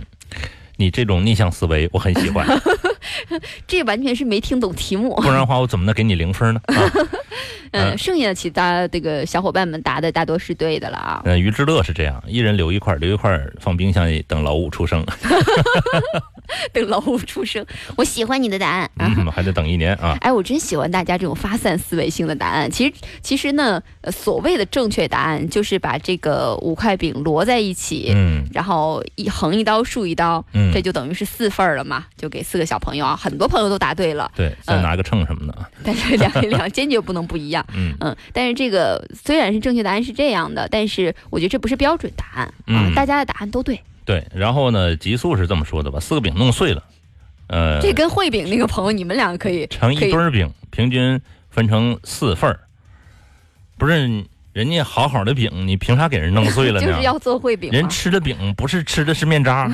[0.76, 2.46] 你这种逆向思维我很喜欢，
[3.66, 5.14] 这完全是没听懂题目。
[5.16, 6.60] 不然的话我怎么能给你零分呢？
[6.66, 6.76] 啊，
[7.72, 11.22] 嗯，嗯剩下的其他这个小伙伴们答的大多是对的了啊。
[11.24, 15.04] 嗯，于之乐是这样，一人留一块儿，留一块儿放冰箱里，等老五出生，
[16.72, 17.64] 等老五出生，
[17.96, 19.12] 我喜欢你的答案啊！
[19.18, 20.16] 嗯，还得等一年啊。
[20.20, 22.70] 哎，我真喜欢大家这种发散思维性的答案。
[22.70, 33.16] 其实，其实呢，呃所谓的正确答案就是把这个五块饼摞在一起，嗯然后一横一刀竖一刀，嗯这就等于是四份儿了嘛，就给四个小朋友啊。
[33.16, 35.68] 很多朋友都答对了，对，再拿个秤什么的啊。
[35.84, 37.66] 但是两两坚决不能不一样。
[37.74, 43.80] 嗯嗯，但是这个虽然是正确答案是这样的，但是我觉得这不是标准答案啊，嗯大家的答案都对。
[44.04, 46.84] 对，然后呢，极速是这么说的，把四个饼弄碎了，
[47.48, 51.20] 呃，这跟烩饼那个朋友，你们两个可以成一堆儿饼，平均
[51.50, 52.60] 分成四份儿。
[53.78, 54.24] 不是
[54.56, 56.86] 人家好好的饼，你凭啥给人弄碎了呢？
[56.88, 57.86] 就是要做烩饼嘛人。
[57.90, 59.70] 吃的饼不是吃的是面渣。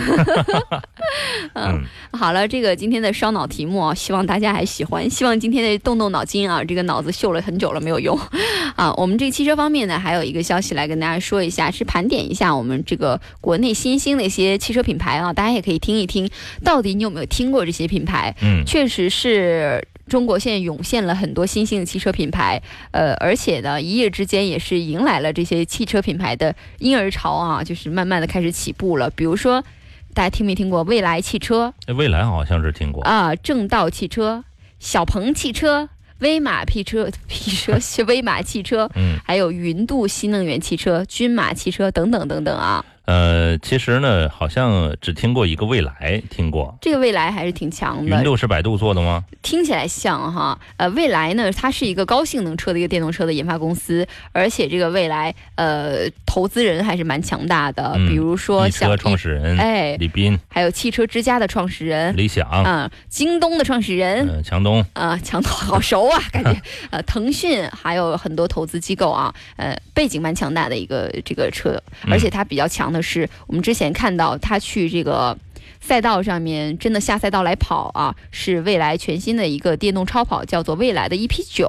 [1.55, 5.09] 嗯，好了，这个今天的烧脑题目啊，希望大家还喜欢。
[5.09, 8.19] 希望今天的动动脑筋啊，这个脑子秀了很久了没有用
[8.75, 8.93] 啊。
[8.95, 16.29] 我们这个汽车方面呢，还有一个消息来跟大家说一下，是盘点一下我们这个国内新兴的一些汽车品牌啊，大家也可以听一听，
[16.65, 18.35] 到底你有没有听过这些品牌？
[18.43, 19.87] 嗯确实是。
[20.13, 29.09] 中国现在涌现了很多新兴的汽车品牌，呃，而且呢，一夜之间也是迎来了这些汽车品牌的婴儿潮啊，就是慢慢的开始起步了。
[29.09, 29.65] 比如说，
[30.13, 31.73] 大家听没听过蔚来汽车？
[31.97, 33.03] 未来好像是听过。
[33.05, 34.45] 啊，正道汽车、
[34.79, 42.85] 小鹏汽车、威马汽车、 汽车是威马汽车，嗯，还有云度新能源汽车、均马汽车等等等等啊。
[43.05, 46.77] 呃，其实呢，好像只听过一个未来，听过。
[46.81, 49.25] 这个未来还是挺强的，云度是百度做的吗？
[49.43, 50.59] 听起来像哈。
[50.77, 62.17] 呃，未来呢，它是一个高性能车的一个电动车的研发公司，而且这个未来呃投资人还是蛮强大的，嗯比如说易像车创始人哎，李斌、还有汽车之家的创始人。
[62.17, 66.59] 李想、啊、京东的创始人，嗯，强东，啊，强东 好熟啊， 感觉。
[66.89, 71.79] 呃，腾讯还有很多投资机构啊，呃，背景蛮强大的一个这个车，
[72.11, 75.37] 而且它比较强的是，我们之前看到它去这个。
[75.81, 81.69] 赛道上面真的下赛道来跑啊，是未来全新的一个电动超跑，叫做未来的 EP 九，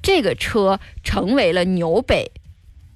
[0.00, 2.30] 这个车成为了纽北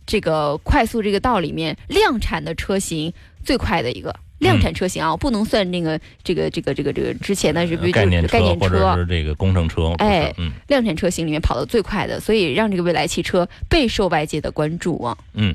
[0.08, 3.12] 这个快速这个道里面量产的车型
[3.44, 15.54] 最快的一个量产车型啊，不能算那个这个这个这个这个之前的是不是概念概念或者是这个工程车，哎嗯量产车型里面跑得最快的，所以让这个未来汽车备受外界的关注啊，嗯，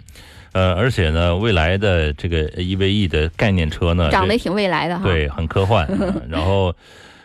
[0.52, 5.04] 呃，而且呢，未来的这个 EVE 的概念车呢，长得也挺未来的哈。
[5.04, 5.88] 对，很科幻。
[5.90, 6.76] 嗯 然后，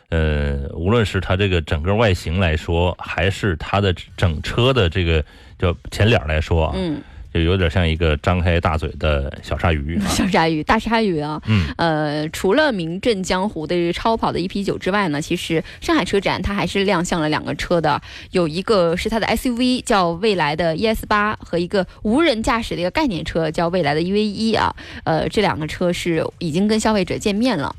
[0.08, 5.22] 呃，无论是它这个整个外形来说，还是它的整车的这个
[5.58, 7.02] 叫前脸来说啊，嗯，
[7.38, 10.06] 就有点像一个张开大嘴的小鲨鱼啊。
[10.10, 18.00] 小鲨鱼、大鲨鱼啊，嗯，呃，除了名震江湖的超跑的 EP 九之外呢，其实上海车展它还是亮相了两个车的，
[18.32, 24.74] 有一个是它的 SUV 叫未来的 ES 八，和一个无人驾驶的一个概念车叫未来的 EV 一啊，
[25.04, 27.74] 呃，这两个车是已经跟消费者见面了。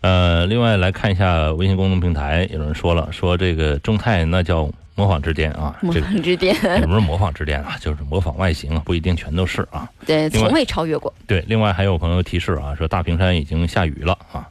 [0.00, 9.88] 呃，另外来看一下微信公众平台，有人说了，说这个众泰那叫模仿之巅啊，模仿之巅，也不是模仿之巅啊， 就是模仿外形啊，不一定全都是啊。
[10.06, 11.12] 对，从未超越过。
[11.26, 14.48] 对，另外还有朋友提示啊，说大平山已经下雨了啊。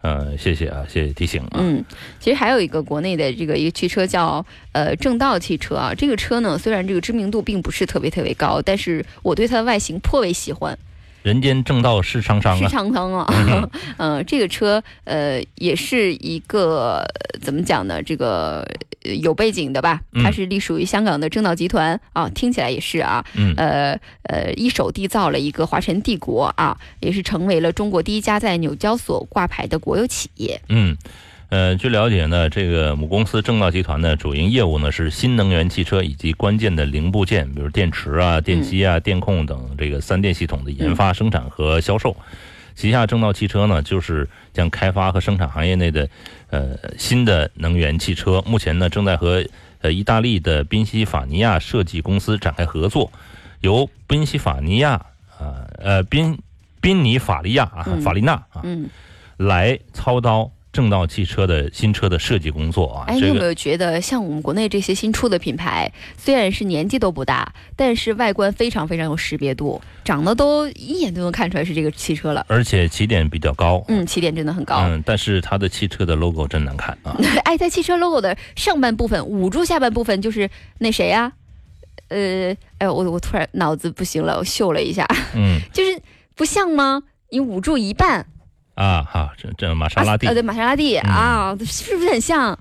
[0.00, 1.58] 呃，谢谢啊，谢谢提醒啊。
[1.58, 1.84] 嗯，
[2.20, 10.78] 其实还有一个国内的这个一个汽车叫呃正道汽车啊，这个车呢虽然这个知名度并不是特别特别高，但是我对它的外形颇为喜欢，
[11.28, 12.68] 人间正道是沧桑是啊。
[12.68, 13.26] 长汤啊，
[13.98, 18.02] 嗯、 这个车呃也是一个呃怎么讲呢？
[18.02, 18.66] 这个
[19.04, 30.58] 呃有背景的吧，嗯它是隶属于香港的正道集团啊，听起来也是啊，嗯呃呃一手缔造了一个华晨帝国啊，也是成为了中国第一家在纽交所挂牌的国有企业。
[30.70, 30.96] 嗯，
[31.50, 42.14] 呃，据了解呢，这个母公司正道集团呢，主营业务呢是新能源汽车以及关键的零部件，比如电池啊、电机啊、电控等这个三电系统的研发、生产和销售。
[42.74, 46.08] 旗下正道汽车呢，就是将开发和生产行业内的
[46.50, 49.42] 呃新的能源汽车，目前呢正在和
[49.80, 53.10] 呃意大利的宾夕法尼亚设计公司展开合作，
[53.62, 54.92] 由宾夕法尼亚
[55.38, 56.38] 啊呃宾
[56.80, 58.00] 宾尼法利亚啊嗯。
[58.02, 58.88] 法利纳啊嗯，
[59.38, 63.04] 来操刀正道汽车的新车的设计工作啊。
[63.08, 72.46] 哎，你有没有觉得，像我们国内这些新出的品牌，虽然是年纪都不大，但是外观非常非常有识别度，长得都一眼就能看出来是这个汽车了。
[72.48, 73.84] 而且起点比较高。
[73.88, 74.76] 嗯，起点真的很高。
[74.86, 77.16] 嗯，但是它的汽车的 logo 真难看啊。
[77.42, 81.32] 哎，在汽车 logo 的上半部分捂住下半部分，就是那谁呀、
[82.06, 86.00] 呃，哎，我我突然脑子不行了，我秀了一下，嗯 就是
[86.36, 87.02] 不像吗？
[87.30, 88.24] 你捂住一半，
[88.78, 92.56] 啊哈，这这玛莎拉蒂啊，呃，对，玛莎拉蒂、嗯啊，是不是很像？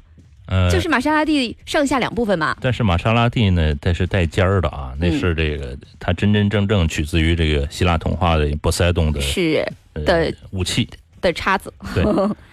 [0.48, 2.58] 呃，就是玛莎拉蒂上下两部分嘛。
[2.60, 10.90] 但是玛莎拉蒂呢，它是带尖儿的啊，那嗯是这个它真真正正取自于这个希腊童话的波塞冬的是呃的武器。
[11.22, 11.72] 的叉子。
[11.94, 12.04] 对，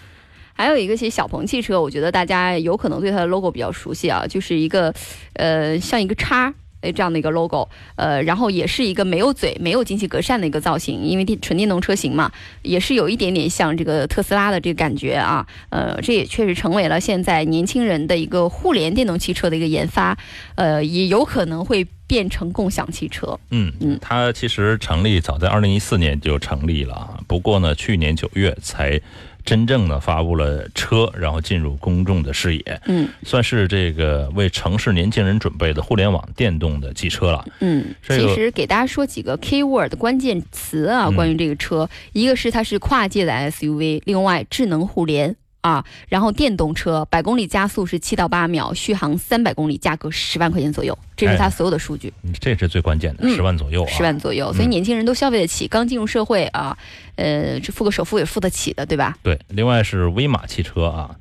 [0.52, 4.92] 还有一个其实小鹏汽车，我觉得大家有可能对它的 logo 比较熟悉啊，就是一个
[5.34, 6.52] 呃像一个叉。
[6.84, 12.30] 呃，这样的一个 logo，呃，然后也是一个没有嘴、没有进气格栅的一个造型，因为电纯电动车型嘛，
[12.62, 20.16] 也是有一点点像这个特斯拉的这个感觉啊，呃，这也确实成为了现在年轻人的一个互联电动汽车的一个研发，
[20.56, 23.38] 呃，也有可能会变成共享汽车。
[23.50, 29.00] 嗯嗯它其实成立早在二零一四年就成立了啊，不过呢，去年九月才
[29.44, 37.44] 真正的发布了车，然后进入公众的视野，嗯算是这个为城市年轻人准备的互联网电动的汽车了。
[37.60, 45.36] 嗯，这个其实给大家说几个 keyword 关键词啊，嗯关于这个车，一个是它是跨界的 SUV，另外智能互联。
[45.64, 53.88] 啊，然后电动车百公里加速是七到八秒，续航三百公里，价格十万块钱左右，这是它哎所有的数据，这是最关键的，嗯十万左右啊。
[53.88, 56.76] 十万左右，所以嗯年轻人都消费得起，刚进入社会啊，
[57.16, 59.16] 呃，这付个首付也付得起的，对吧？
[59.22, 61.16] 对，另外是威马汽车啊，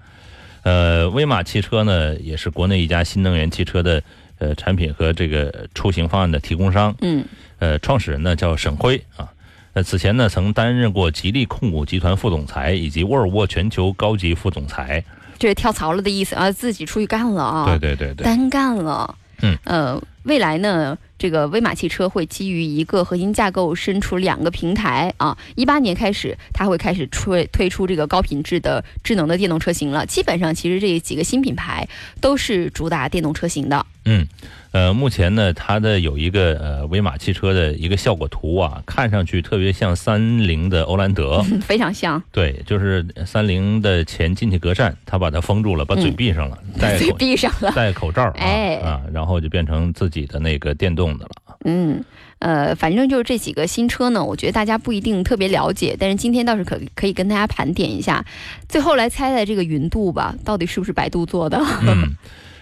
[0.63, 4.03] 呃，威马汽车呢也是国内一家新能源汽车的
[4.39, 6.93] 呃产品和这个出行方案的提供商。
[6.99, 7.23] 嗯
[7.60, 9.32] 呃，创始人呢叫沈辉啊。
[9.73, 15.03] 呃，此前呢曾担任过吉利控股集团副总裁以及沃尔沃全球高级副总裁。
[15.39, 17.65] 这是跳槽了的意思啊，自己出去干了啊。
[17.65, 19.15] 对对对对，单干了。
[19.41, 25.38] 嗯，呃，未来呢，这个威马汽车会基于一个核心架构伸出两个平台啊。
[25.55, 30.05] 一八年开始，它会开始推推出这个高品质的智能的电动车型了。
[30.05, 31.88] 基本上，其实这几个新品牌
[32.19, 33.86] 都是主打电动车型的。
[34.05, 34.27] 嗯，
[34.73, 41.41] 呃，目前呢，它的有一个呃威马汽车的一个效果图啊，看上去特别像三菱的欧蓝德。
[41.63, 47.71] 非常像，对，就是三菱的前进气格栅，它把它封住了，把嘴嗯闭上了，戴嘴闭上了。
[47.71, 51.58] 戴口罩 啊、哎啊，然后就变成自己的那个电动的了。
[51.65, 52.04] 嗯，
[52.39, 58.26] 呃，反正就是这几个新车呢，我觉得大家不一定特别了解，但是今天倒是可可以跟大家盘点一下。
[58.67, 61.58] 最后来猜猜这个云度吧，到底是不是百度做的？
[61.88, 62.15] 嗯，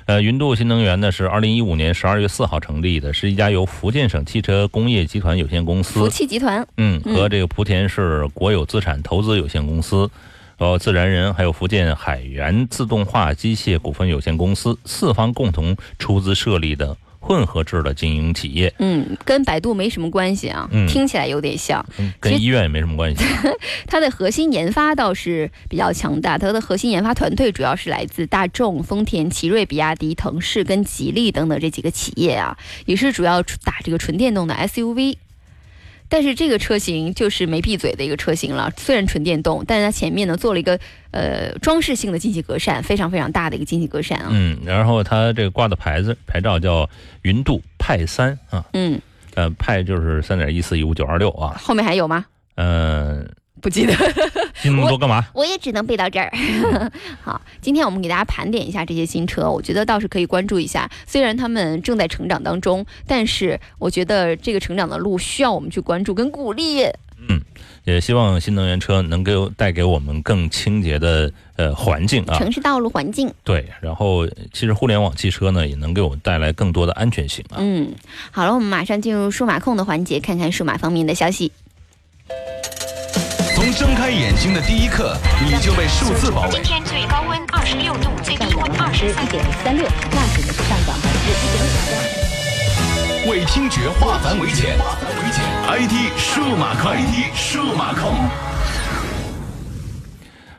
[0.05, 6.65] 呃，云度新能源呢是二零一五年十二月四号成立的，是一家由福建省汽车工业集团有限公司福汽，集团。
[6.77, 10.09] 嗯，嗯和这个莆田市国有资产投资有限公司。
[10.57, 21.85] 呃，自然人还有福建海源自动化机械股份有限公司四方共同出资设立的混合制的经营企业，嗯，跟百度没什么关系啊，嗯听起来有点像。
[21.99, 23.23] 嗯跟医院也没什么关系。
[23.87, 35.15] 它的核心研发倒是比较强大，它的核心研发团队主要是来自大众、丰田、奇瑞、比亚迪、腾势跟吉利等等这几个企业啊，也是主要打这个纯电动的 SUV。
[36.11, 40.77] 但是这个车型就是没闭嘴的一个车型了，虽然纯电动，但是它前面呢做了一个
[41.11, 44.27] 呃装饰性的进气格栅，非常非常大的一个进气格栅啊。
[44.29, 46.89] 嗯，然后它这个挂的牌子牌照叫
[47.21, 48.99] 云度派三啊，嗯，
[49.35, 52.25] 呃，派就是三点一四一五九二六啊，后面还有吗？
[52.55, 53.25] 嗯、
[53.61, 53.93] 不记得。
[54.61, 55.25] 记那么多干嘛？
[55.33, 56.31] 我也只能背到这儿。
[57.23, 60.89] 好，今天我们给大家盘点一下这些新车，我觉得倒是可以关注一下。
[61.07, 66.83] 虽然他们正在成长当中，但是我觉得这个成长的路需要我们去关注跟鼓励。
[67.27, 67.41] 嗯
[67.83, 72.37] 也希望新能源车能够带给我们更清洁的呃环境啊。
[72.37, 73.31] 城市道路环境。
[73.43, 77.57] 对，然后其实互联网汽车呢，也能给我们带来更多的安全性啊。
[77.57, 77.91] 嗯，
[78.29, 81.51] 好了，我们马上进入数码控的环节，看看数码方面的消息。
[83.61, 86.63] 从睁开眼睛的第一刻，你就被数字包围今。
[86.63, 91.63] 天最高温二十六度，最低温二十三点三六，那指呢是上涨百分之一点
[93.27, 93.29] 五。
[93.29, 94.75] 为听觉化繁为简
[95.67, 98.11] ，IT 数码控，IT 数码控。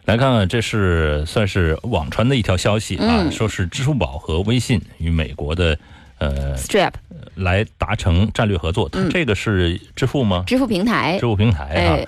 [0.04, 5.76] 来看看，这是算是网传的一条消息啊，嗯说是支付宝和微信与美国的
[6.18, 6.92] 呃 Stripe
[7.34, 8.88] 来达成战略合作。
[9.10, 10.44] 这个是支付吗？
[10.46, 11.98] 支付平台支，付平台啊。
[11.98, 12.06] 哎，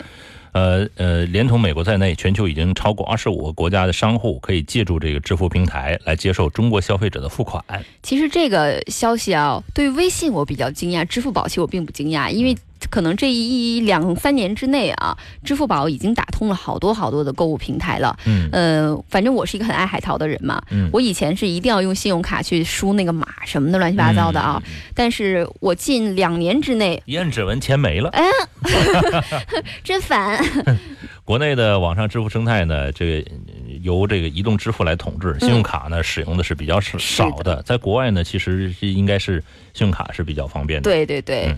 [0.55, 7.62] 呃呃，连同美国在内，全球已经超过二十五个国家的商户可以借助这个支付平台来接受中国消费者的付款。
[8.05, 12.57] 其实这个消息啊，对于微信我比较惊讶，支付宝其实我并不惊讶，因为
[12.91, 18.16] 可能这一两三年之内啊，支付宝已经打通了好多好多的购物平台了。
[18.26, 28.09] 嗯呃，反正我是一个很爱海淘的人嘛，嗯我以前是一定要用信用卡去输那个码什么的乱七八糟的啊，嗯但是我近两年之内，一摁指纹钱没了。
[28.11, 28.24] 哎
[29.82, 30.43] 真烦。
[31.24, 37.62] 国内的网上支付生态呢，这个呃由这个移动支付来统治，信用卡呢使用的是比较少的的。
[37.62, 40.91] 在国外呢，其实是应该是信用卡是比较方便的。
[40.91, 41.57] 对对对，嗯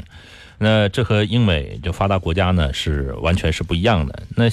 [0.58, 4.22] 那这和英美就发达国家呢是完全是不一样的。
[4.36, 4.44] 那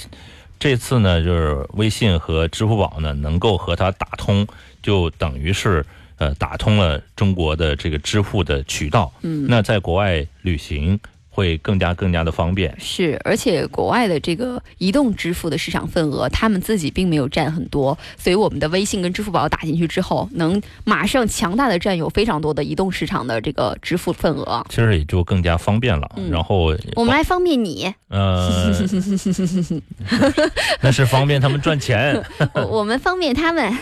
[0.58, 4.46] 这次呢，就是微信和支付宝呢能够和它打通，
[4.82, 5.84] 就等于是
[6.16, 9.12] 呃打通了中国的这个支付的渠道。
[9.22, 10.98] 嗯那在国外旅行
[11.34, 12.72] 会更加更加的方便。
[12.78, 24.64] 是，而且国外的这个移动支付的市场份额，他们自己并没有占很多，所以我们的微信跟支付宝打进去之后，能马上强大的占有非常多的移动市场的这个支付份额。
[24.68, 26.08] 其实也就更加方便了。
[26.16, 28.72] 嗯然后我们来方便你，呃，
[30.80, 32.22] 那是方便他们赚钱。
[32.54, 33.72] 我我们方便他们。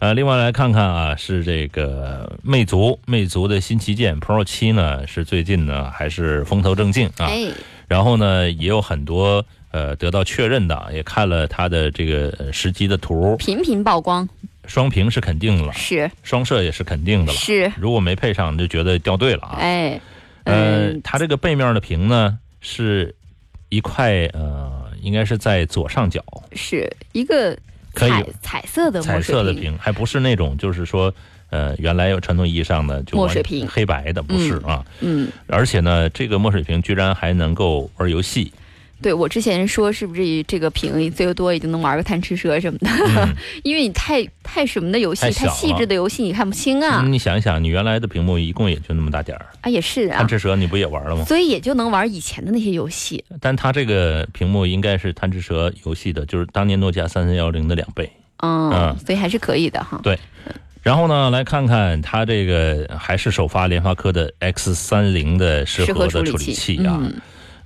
[0.00, 7.26] 呃，另外来看看啊，是这个魅族，魅族的新旗舰 Pro 七呢，是最近呢还是风头正劲啊。
[7.26, 7.50] 哎，
[7.88, 14.28] 然后呢，也有很多呃得到确认的，也看了它的这个呃实际的图，频频曝光，
[14.66, 16.08] 双屏是肯定了，是。
[16.22, 17.38] 双摄也是肯定的了。
[17.38, 19.56] 是，如果没配上，就觉得掉队了啊。
[19.58, 20.00] 哎，
[20.44, 23.12] 呃嗯，，它这个背面的屏呢是
[23.68, 26.22] 一块呃，应该是在左上角，
[26.52, 26.88] 是。
[27.10, 27.58] 一个
[27.94, 31.12] 可以彩彩色的彩色的屏，还不是那种就是说，
[31.50, 34.84] 呃，原来有传统意义上的就墨水屏黑白的，不是啊。
[35.00, 35.28] 嗯。
[35.46, 38.52] 而且呢，这个墨水屏居然还能够玩游戏，
[39.00, 51.24] 对我之前说是不是这个屏最多也就能玩个贪吃蛇什么的，嗯 因为你太太什么的游戏，太太细致的游戏你看不清啊，你想一想，你原来的屏幕一共也就那么大点儿，啊也是啊贪，吃蛇你不也玩了吗？
[51.26, 53.24] 所以也就能玩以前的那些游戏。
[53.40, 58.10] 但它这个屏幕应该是贪吃蛇游戏的，就是当年诺基亚三三幺零的两倍。
[58.38, 60.00] 嗯，嗯所以还是可以的哈。
[60.02, 60.18] 对
[60.82, 66.98] 然后呢，来看看它这个还是首发联发科的 X 三零的适适合合的处理器器啊。
[67.02, 67.14] 嗯，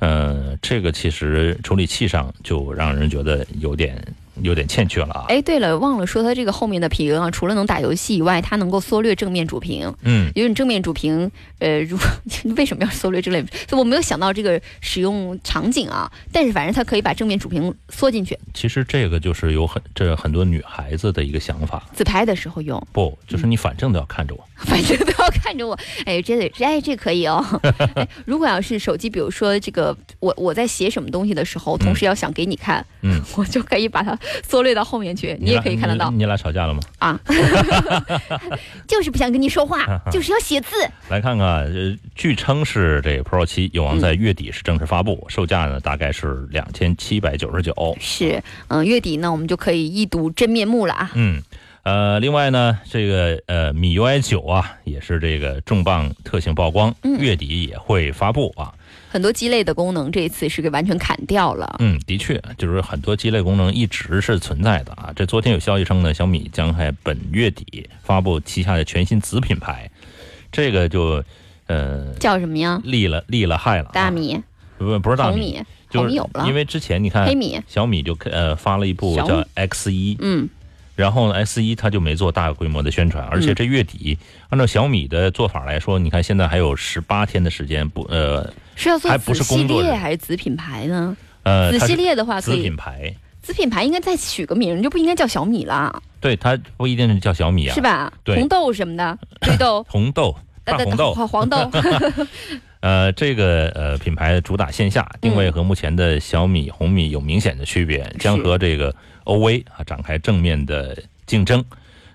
[0.02, 4.04] 呃，这个其实处理器上就让人觉得有点
[4.42, 5.26] 有点欠缺了啊。
[5.28, 9.94] 哎，对了，忘了说它这个后面的屏啊，除了能打游戏以外，它能够缩略正面主屏。
[10.02, 11.30] 嗯，因为你正面主屏，
[11.60, 12.04] 呃，如果
[12.56, 13.46] 为什么要缩略正面？
[13.68, 22.84] 所以我没有想到这个使用场景啊，但是反正它可以把正面主屏缩进去，其实这个就是有很这很多女孩子的一个想法，自拍的时候用。
[22.90, 24.44] 不，就是你反正都要看着我。
[24.66, 27.44] 反正都要看着我，哎，这得哎，这可以哦。
[27.94, 36.80] 哎，如果要是手机，比如说这个，我我在写什么东西的时候，同时要想给你看，嗯， 我就可以把它缩略到后面去，你也可以看得到你你俩吵架了吗？
[36.98, 37.20] 啊。
[38.86, 40.76] 就是不想跟你说话，就是要写字。
[41.08, 47.72] 来看看，呃，据称是这个 Pro 七有望在月底是正式发布，售价呢大概是两千七百九十九。
[48.00, 51.10] 是，嗯，月底呢，我们就可以一睹真面目了啊。
[51.14, 51.42] 嗯，
[51.82, 58.72] 呃，另外呢，这个呃米 UI 九啊，也是这个重磅特性曝光，嗯月底也会发布啊。
[59.10, 61.76] 很多鸡肋的功能这一次是给完全砍掉了。
[61.80, 65.12] 嗯，的确，就是很多鸡肋功能一直是存在的啊。
[65.16, 69.90] 这昨天有消息称呢，小米将在本月底发布旗下的全新子品牌，
[70.52, 71.22] 这个就
[71.66, 72.80] 呃叫什么呀？
[72.84, 73.92] 立了立了害了、啊。
[73.92, 74.40] 大米、
[74.78, 75.60] 不不是大米，
[75.90, 76.14] 就是
[76.46, 80.48] 因，为之前你看黑米，小米就呃发了一部叫 X 一，嗯，
[81.02, 84.16] 然后呢，S 一它就没做大规模的宣传，而且这月底、
[84.50, 91.16] 按照小米的做法来说，你看现在还有十八天的时间不呃是要做还不子系是工作日列还是子品牌呢？
[91.42, 98.12] 呃子系列的话子品牌，子品牌应该再取个名，就不应该叫小米了，对它不一定是叫小米啊，是吧？
[98.22, 100.36] 对红豆什么的，绿豆、 红豆。
[100.36, 101.68] 呃大红豆，黄黄豆，
[102.78, 108.94] 呃，这个呃品牌主打线下定位和目前的小米、红米有明显的区别，将和这个
[109.24, 110.96] OV 啊展开正面的
[111.26, 111.64] 竞争。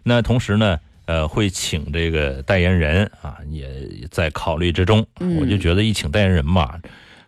[0.04, 3.70] 那同时呢，呃，会请这个代言人啊，也
[4.10, 5.06] 在考虑之中。
[5.20, 6.80] 嗯我就觉得一请代言人嘛，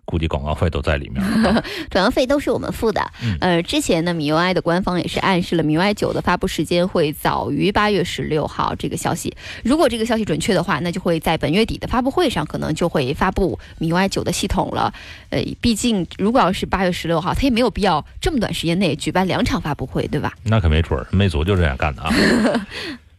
[0.10, 1.24] 估计广告费都在里面。
[1.91, 2.99] 广告费都是我们付的。
[3.24, 9.32] 嗯呃，之前呢，米 UI 的官方也是暗示了米 UI 九的发布时间会早于八月十六号这个消息。
[9.64, 14.91] 如果这个消息准确的话，那就会在本月底的发布会上可能就会发布米 UI 九的系统了。
[15.30, 20.34] 呃，毕竟如果要是八月十六号，它也没有必要这么短时间内举办两场发布会，对吧？
[20.43, 22.10] 那可没准儿，魅族就这样干的啊。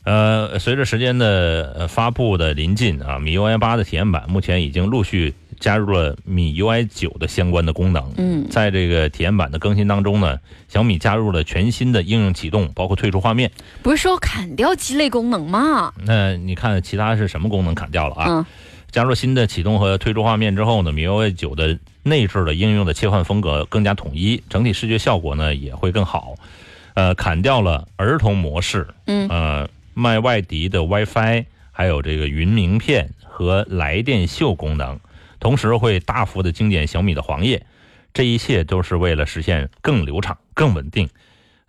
[0.03, 8.13] 呃，随着时间的呃发布的临近啊，米 UI 八的体验版目前已经陆续加入了米 UI 九的相关的功能。
[8.17, 13.51] 嗯在这个体验版的更新当中呢，小米加入了全新的应用启动，包括退出画面。
[13.83, 15.93] 不是说砍掉鸡肋功能吗？
[16.05, 18.27] 那你看其他是什么功能砍掉了啊？
[18.29, 18.47] 嗯
[18.91, 26.35] 加入新的启动和退出画面之后呢，米 UI 九的内置的应用的切换风格更加统一，整体视觉效果呢也会更好。
[26.95, 34.99] 呃，砍掉了儿童模式，嗯呃，卖外迪的 WiFi，还有这个云名片和来电秀功能，
[35.41, 37.67] 同时会大幅的精简小米的黄页，
[38.15, 41.09] 这一切都是为了实现更流畅、更稳定，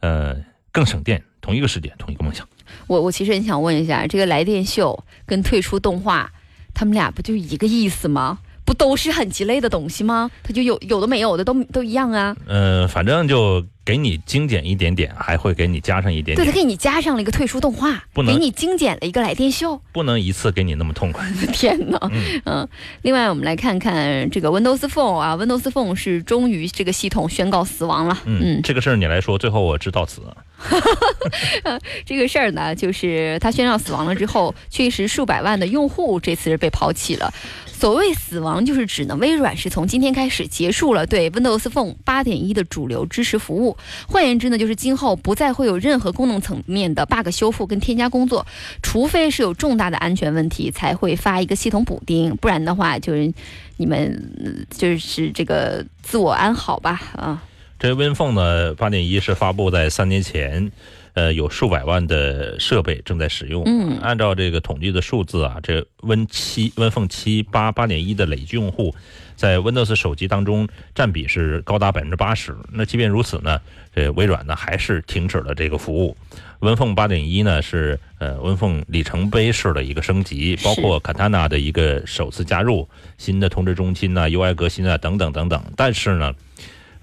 [0.02, 0.36] 呃，
[0.72, 1.24] 更省电。
[1.42, 2.48] 同一个世界，同一个梦想。
[2.86, 6.32] 我我其实很想问一下，这个来电秀跟退出动画，
[6.72, 8.38] 他们俩不就一个意思吗？
[8.64, 10.30] 不都是很鸡肋的东西吗？
[10.44, 12.38] 它就有有的没有的都都一样啊。
[12.46, 19.82] 呃，反正就给你精简一点点，还会给你加上一点对，它点，给你加上了一个退出动画，不能给你精简了一个来电秀。
[19.92, 21.28] 不能一次给你那么痛快。
[21.52, 22.12] 天哪，
[22.46, 22.68] 嗯
[23.02, 28.18] 另外我们来看看这个 Windows Phone 啊，Windows Phone 是终于这个系统宣告死亡了。
[28.26, 30.22] 嗯，这个事儿你来说，最后我知道此。
[32.06, 37.34] 这个事儿呢，就是它宣告死亡了之后，确实数百万的用户这次是被抛弃了。
[37.66, 43.71] 所谓死亡，就是指呢，微软是从今天开始结束了对 Windows Phone 8.1的主流支持服务。
[44.08, 48.46] 换言之呢，就是今后不再会有任何功能层面的 bug 修复跟添加工作，
[48.82, 53.34] 除非是有重大的安全问题才会发一个系统补丁，不然的话就是
[53.78, 57.44] 你们呃就是这个自我安好吧啊。
[57.80, 60.72] 这 Win Phone 呢，八点一是发布在三年前，
[61.14, 63.64] 呃，有数百万的设备正在使用。
[63.66, 68.94] 嗯按照这个统计的数字啊，这 Win 七、Win Phone 七八八点一的累计用户，
[69.42, 72.56] 在 Windows 手机当中占比是高达百分之八十。
[72.72, 73.60] 那即便如此呢，
[73.96, 76.16] 这微软呢还是停止了这个服务。
[76.60, 82.88] Win Phone 八点一呢是呃 Win Phone 里程碑式的一个升级，包括 Katana 的一个首次加入，
[83.18, 85.60] 新的通知中心呐、UI 革新啊等等等等。
[85.76, 86.32] 但是呢。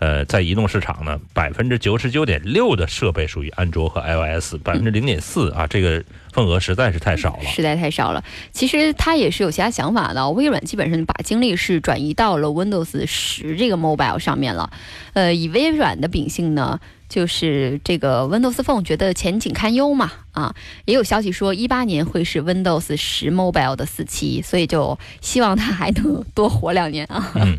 [0.01, 6.01] 呃，在移动市场呢，百分之九十九点六的设备属于安卓和 iOS，百分之零点四啊，这个
[6.39, 7.45] 份额实在是太少了。
[7.45, 8.23] 实在太少了。
[8.53, 10.31] 其实他也是有其他想法的。
[10.31, 14.71] 微软基本上把精力是转移到了 Windows 十这个 mobile 上面了。
[15.15, 16.79] 呃，以微软的秉性呢，
[17.09, 27.33] 就是这个 Windows Phone 觉得前景堪忧嘛，啊，也有消息说一八年会是 Windows 十 mobile 的四期，所以就希望它还能多活两年啊。
[27.35, 27.59] 嗯，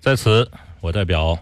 [0.00, 1.38] 在此我代表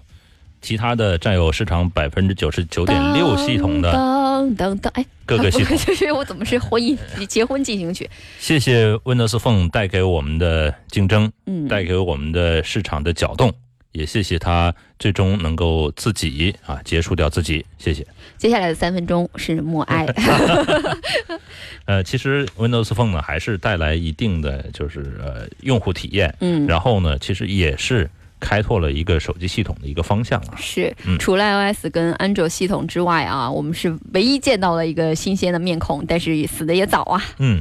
[0.69, 6.95] 其他的占有市场百分之九十九点六系统的等等等，哎，各个 系统，就是我怎么是婚姻
[7.27, 8.07] 结婚进行曲？
[8.39, 13.51] 谢谢 Windows Phone 带给我们的竞争，嗯，带给我们的市场的搅动，
[13.93, 18.07] 也谢谢他最终能够自己啊结束掉自己，谢谢。
[18.37, 20.05] 接下来的三分钟是默哀。
[21.87, 28.11] 呃，其实 Windows Phone 呢还是带来一定的就是呃用户体验，嗯，然后呢，其实也是
[28.41, 30.55] 开拓了一个手机系统的一个方向啊。
[30.57, 37.23] 是嗯，除了 iOS 跟安卓系统之外啊，我们是唯一见到了一个新鲜的面孔，但是死的也早啊。
[37.39, 37.61] 嗯，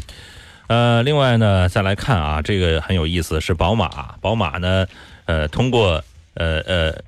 [0.68, 4.16] 呃，另外呢，再来看啊，这个很有意思，是宝马。
[4.22, 4.86] 宝马呢，
[5.26, 6.04] 呃，通过
[6.34, 7.04] 呃呃，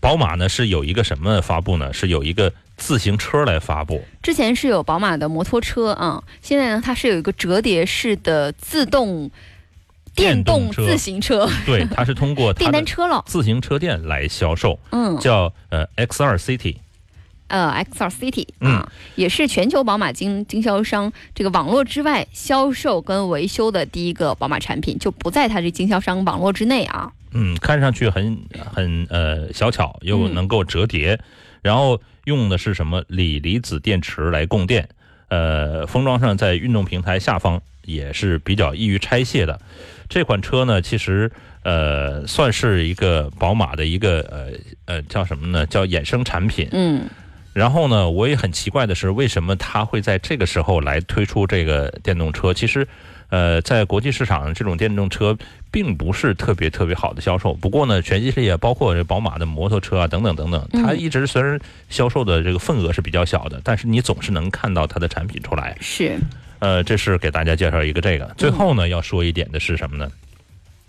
[0.00, 1.92] 宝马呢是有一个什么发布呢？
[1.92, 4.04] 是有一个自行车来发布。
[4.22, 9.30] 之前是有宝马的摩托车啊，现在呢它是有一个折叠式的自动
[10.16, 13.22] 电动自行车、对，它是通过电单车了。
[13.26, 16.76] 自行车店来销售，嗯，叫呃 X2 City。
[17.48, 27.12] 呃，X2 City 嗯啊，也是全球宝马经经销商这个网络之外销售跟维修的第一个宝马产品，就不在它这经销商网络之内啊。
[27.30, 28.36] 嗯，看上去很
[28.74, 31.20] 很呃小巧，又嗯能够折叠，
[31.62, 34.88] 然后用的是什么锂离子电池来供电，
[35.28, 39.60] 呃，封装上在运动平台下方也是比较易于拆卸的。
[40.08, 41.30] 这款车呢，其实
[41.62, 44.52] 呃算是一个宝马的一个呃
[44.96, 45.66] 呃叫什么呢？
[45.66, 46.68] 叫衍生产品。
[46.72, 47.04] 嗯，
[47.52, 52.54] 然后呢，我也很奇怪的是，为什么它会在这个时候来推出这个电动车？
[52.54, 52.86] 其实，
[53.28, 55.36] 呃，在国际市场这种电动车
[55.70, 57.54] 并不是特别特别好的销售。
[57.54, 65.76] 不过呢，全系列包括这宝马的摩托车啊等等等等，它嗯一直虽然销售的这个份额是比较小的，但是你总是能看到它的产品出来。
[65.80, 66.18] 是
[66.66, 68.28] 呃，这是给大家介绍一个这个。
[68.36, 70.10] 最后呢，要说一点的是什么呢？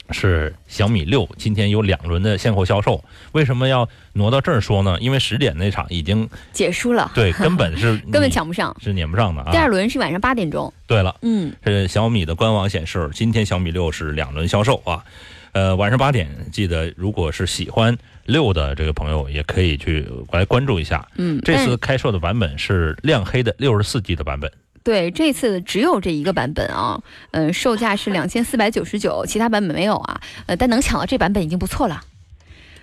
[0.10, 3.04] 是小米六今天有两轮的现货销售，
[3.34, 4.98] 为什么要挪到这儿说呢？
[5.00, 8.76] 因为十点那场已经结束了， 对，根本是 根本抢不上。
[8.82, 9.52] 是撵不上的啊。
[9.52, 15.04] 第二轮是晚上八点钟，对了，嗯，是小米的官网显示，今天小米六是两轮销售啊。
[15.52, 21.08] 呃，晚上八点，记得如果是喜欢六的这个朋友，也可以去来关注一下。
[21.18, 24.52] 嗯，这次开售的版本是亮黑的六十四 G 的版本。
[24.88, 26.98] 对这次只有这一个版本啊，
[27.32, 32.02] 嗯、售价是两千四百九十九，其他版本没有啊，呃，但能抢到这版本已经不错了。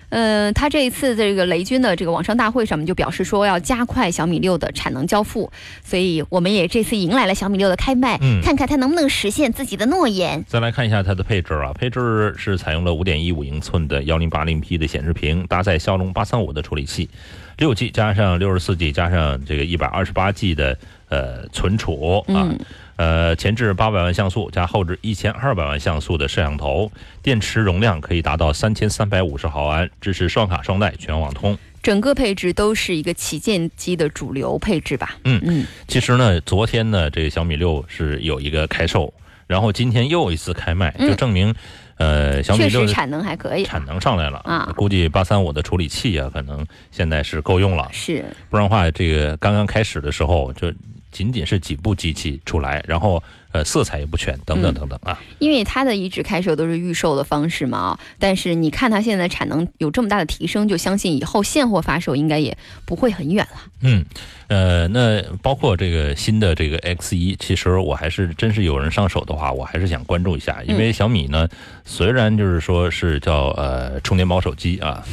[0.09, 5.51] 嗯，他这一次这个雷军的这个网上大会上面就表示说要加快小米六的产能交付，
[5.83, 10.45] 所以我们也这次迎来了小米六的开卖，嗯看看它能不能实现自己的诺言。
[10.47, 17.09] 再来看一下它的配置啊，配置是采用了五点一五英寸的幺零八零 P 的显示屏，搭载骁龙八三五的处理器，
[17.57, 20.77] 六 G 加上六十四 G 加上这个一百二十八 G 的
[21.09, 22.47] 呃存储啊。
[22.49, 22.59] 嗯
[22.97, 26.89] 呃，前置八百万像素加后置一千二百万像素的摄像头，
[27.21, 31.57] 电池容量可以达到三千三百五十毫安，支持双卡双待全网通。
[31.83, 35.17] 整个配置都是一个旗舰机的主流配置吧？
[35.25, 39.13] 嗯嗯，其实呢，昨天呢，这个小米六是有一个开售，
[39.47, 41.07] 然后今天又一次开卖，嗯。
[41.07, 41.53] 就证明，
[41.97, 43.63] 呃，小米确实产能还可以。
[43.63, 44.73] 产能上来了啊。
[44.75, 50.73] 估计八三五的处理器啊，可能现在是够用了，是，不然的话，这个刚刚开始的时候就
[51.15, 55.17] 仅仅是几部机器出来，然后呃色彩也不全，等等等等啊。
[55.39, 63.61] 因为它的一直开售都是预售的方式嘛啊，但是你看它现在产能有这么大的提升，就相信以后现货发售应该也不会很远了。
[63.79, 64.05] 嗯，
[64.47, 71.47] 呃，那包括这个新的这个 X 一，其实我还是真是有人上手的话，我还是想关注一下，因为小米呢，
[71.85, 75.01] 虽然就是说是叫呃充电宝手机啊，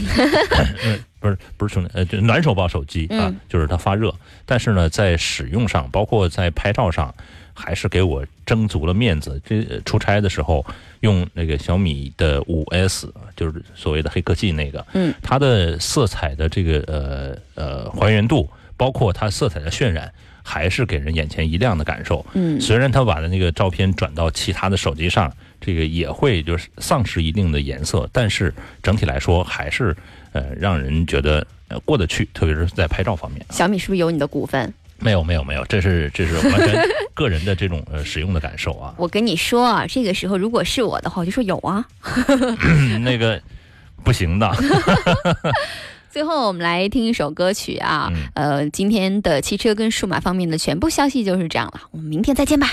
[0.85, 4.15] 嗯不是不是充电呃就暖手宝手机啊，嗯就是它发热，
[4.45, 7.15] 但是呢，在使用上，包括在拍照上。
[7.55, 9.39] 还是给我争足了面子。
[9.45, 10.65] 这呃出差的时候
[11.01, 20.11] 用那个小米的五 S，就是所谓的黑科技那个，嗯，它的色彩的这个呃呃还原度，包括它色彩的渲染，
[20.43, 22.25] 还是给人眼前一亮的感受。
[22.33, 28.53] 嗯虽然它把那个照片转到其他的手机上，这个也会就是丧失一定的颜色，但是
[28.83, 29.95] 整体来说还是
[30.33, 33.45] 呃让人觉得呃过得去，特别是在拍照方面。
[33.51, 34.73] 小米是不是有你的股份？
[34.99, 36.81] 没有没有没有，这是这是完全
[37.13, 38.95] 个人的这种呃使用的感受啊。
[38.97, 41.85] 我跟你说啊，这个时候如果是我的话，我就说有啊。
[42.29, 43.41] 嗯 那个
[44.05, 44.49] 不行的。
[46.09, 52.71] 最后我们来听一首歌曲啊，嗯呃，今天的汽车跟数码方面的全部消息就是这样了，我们明天再见吧。